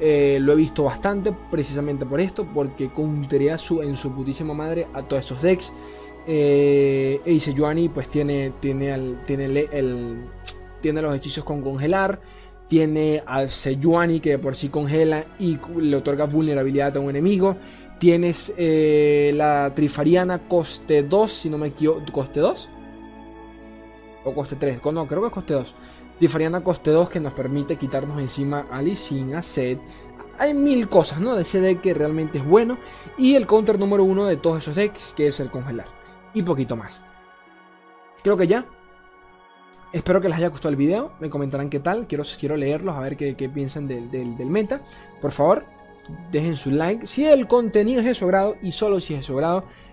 Eh, 0.00 0.38
lo 0.40 0.52
he 0.52 0.56
visto 0.56 0.84
bastante 0.84 1.34
precisamente 1.50 2.06
por 2.06 2.20
esto, 2.20 2.46
porque 2.46 2.90
counterea 2.90 3.58
su, 3.58 3.82
en 3.82 3.96
su 3.96 4.12
putísima 4.12 4.54
madre 4.54 4.86
a 4.94 5.02
todos 5.02 5.24
estos 5.24 5.42
decks. 5.42 5.72
Eh, 6.26 7.20
Ace 7.26 7.54
pues 7.92 8.08
tiene, 8.08 8.52
tiene, 8.60 9.16
tiene, 9.26 9.46
el, 9.46 10.24
tiene 10.80 11.02
los 11.02 11.16
hechizos 11.16 11.42
con 11.44 11.62
congelar. 11.62 12.20
Tiene 12.68 13.22
al 13.24 13.48
Sejuani 13.48 14.20
que 14.20 14.38
por 14.38 14.54
sí 14.54 14.68
congela 14.68 15.24
y 15.38 15.58
le 15.78 15.96
otorga 15.96 16.26
vulnerabilidad 16.26 16.96
a 16.98 17.00
un 17.00 17.08
enemigo. 17.08 17.56
Tienes 17.98 18.54
eh, 18.58 19.32
la 19.34 19.72
Trifariana 19.74 20.46
coste 20.46 21.02
2, 21.02 21.32
si 21.32 21.48
no 21.50 21.56
me 21.56 21.68
equivoco. 21.68 22.02
¿Coste 22.12 22.40
2? 22.40 22.70
O 24.24 24.34
coste 24.34 24.56
3. 24.56 24.80
No, 24.92 25.08
creo 25.08 25.22
que 25.22 25.28
es 25.28 25.32
coste 25.32 25.54
2. 25.54 25.74
Diferiana 26.20 26.62
coste 26.62 26.90
2 26.90 27.08
que 27.08 27.20
nos 27.20 27.32
permite 27.32 27.76
quitarnos 27.76 28.18
encima 28.20 28.66
a 28.70 28.82
Lee 28.82 28.96
Sin, 28.96 29.34
a 29.34 29.42
Zed. 29.42 29.78
Hay 30.38 30.54
mil 30.54 30.88
cosas, 30.88 31.20
¿no? 31.20 31.34
De 31.34 31.42
ese 31.42 31.60
deck 31.60 31.80
que 31.80 31.94
realmente 31.94 32.38
es 32.38 32.44
bueno. 32.44 32.78
Y 33.16 33.34
el 33.34 33.46
counter 33.46 33.78
número 33.78 34.04
uno 34.04 34.26
de 34.26 34.36
todos 34.36 34.58
esos 34.58 34.74
decks, 34.74 35.14
que 35.16 35.28
es 35.28 35.40
el 35.40 35.50
congelar. 35.50 35.86
Y 36.34 36.42
poquito 36.42 36.76
más. 36.76 37.04
Creo 38.22 38.36
que 38.36 38.46
ya. 38.46 38.66
Espero 39.92 40.20
que 40.20 40.28
les 40.28 40.38
haya 40.38 40.48
gustado 40.48 40.70
el 40.70 40.76
video. 40.76 41.12
Me 41.20 41.30
comentarán 41.30 41.70
qué 41.70 41.80
tal. 41.80 42.06
Quiero, 42.06 42.24
quiero 42.38 42.56
leerlos, 42.56 42.94
a 42.96 43.00
ver 43.00 43.16
qué, 43.16 43.48
piensan 43.48 43.86
del, 43.86 44.10
del 44.10 44.46
meta. 44.46 44.82
Por 45.20 45.32
favor, 45.32 45.64
dejen 46.30 46.56
su 46.56 46.70
like. 46.70 47.06
Si 47.06 47.24
el 47.24 47.46
contenido 47.46 48.00
es 48.00 48.06
de 48.06 48.14
su 48.14 48.26
grado 48.26 48.56
y 48.62 48.72
solo 48.72 49.00
si 49.00 49.14
es 49.14 49.20
de 49.20 49.24
su 49.24 49.40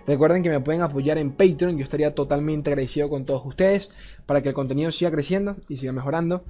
recuerden 0.06 0.43
que 0.43 0.49
me 0.49 0.60
pueden 0.60 0.82
apoyar 0.82 1.17
en 1.17 1.32
Patreon. 1.32 1.78
Yo 1.78 1.84
estaría 1.84 2.13
totalmente 2.13 2.69
agradecido 2.69 3.10
con 3.10 3.25
todos 3.25 3.45
ustedes 3.45 3.89
para 4.25 4.41
que 4.41 4.49
el 4.49 4.56
contenido 4.56 4.91
siga 4.91 5.12
creciendo 5.12 5.56
y 5.67 5.78
siga 5.78 5.91
mejorando. 5.91 6.43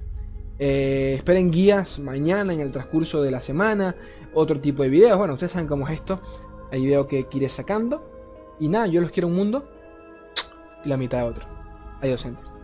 Eh, 0.58 1.14
esperen 1.16 1.50
guías 1.50 1.98
mañana 1.98 2.52
en 2.52 2.60
el 2.60 2.72
transcurso 2.72 3.22
de 3.22 3.30
la 3.30 3.40
semana, 3.40 3.96
otro 4.34 4.60
tipo 4.60 4.82
de 4.82 4.88
videos. 4.88 5.18
Bueno, 5.18 5.34
ustedes 5.34 5.52
saben 5.52 5.68
cómo 5.68 5.86
es 5.88 5.94
esto. 5.94 6.20
Ahí 6.72 6.86
veo 6.86 7.06
que 7.06 7.26
iré 7.32 7.48
sacando. 7.48 8.56
Y 8.58 8.68
nada, 8.68 8.86
yo 8.86 9.00
los 9.00 9.10
quiero 9.10 9.28
un 9.28 9.34
mundo 9.34 9.68
y 10.84 10.88
la 10.88 10.96
mitad 10.96 11.18
de 11.18 11.24
otro. 11.24 11.46
Adiós, 12.00 12.22
gente. 12.22 12.55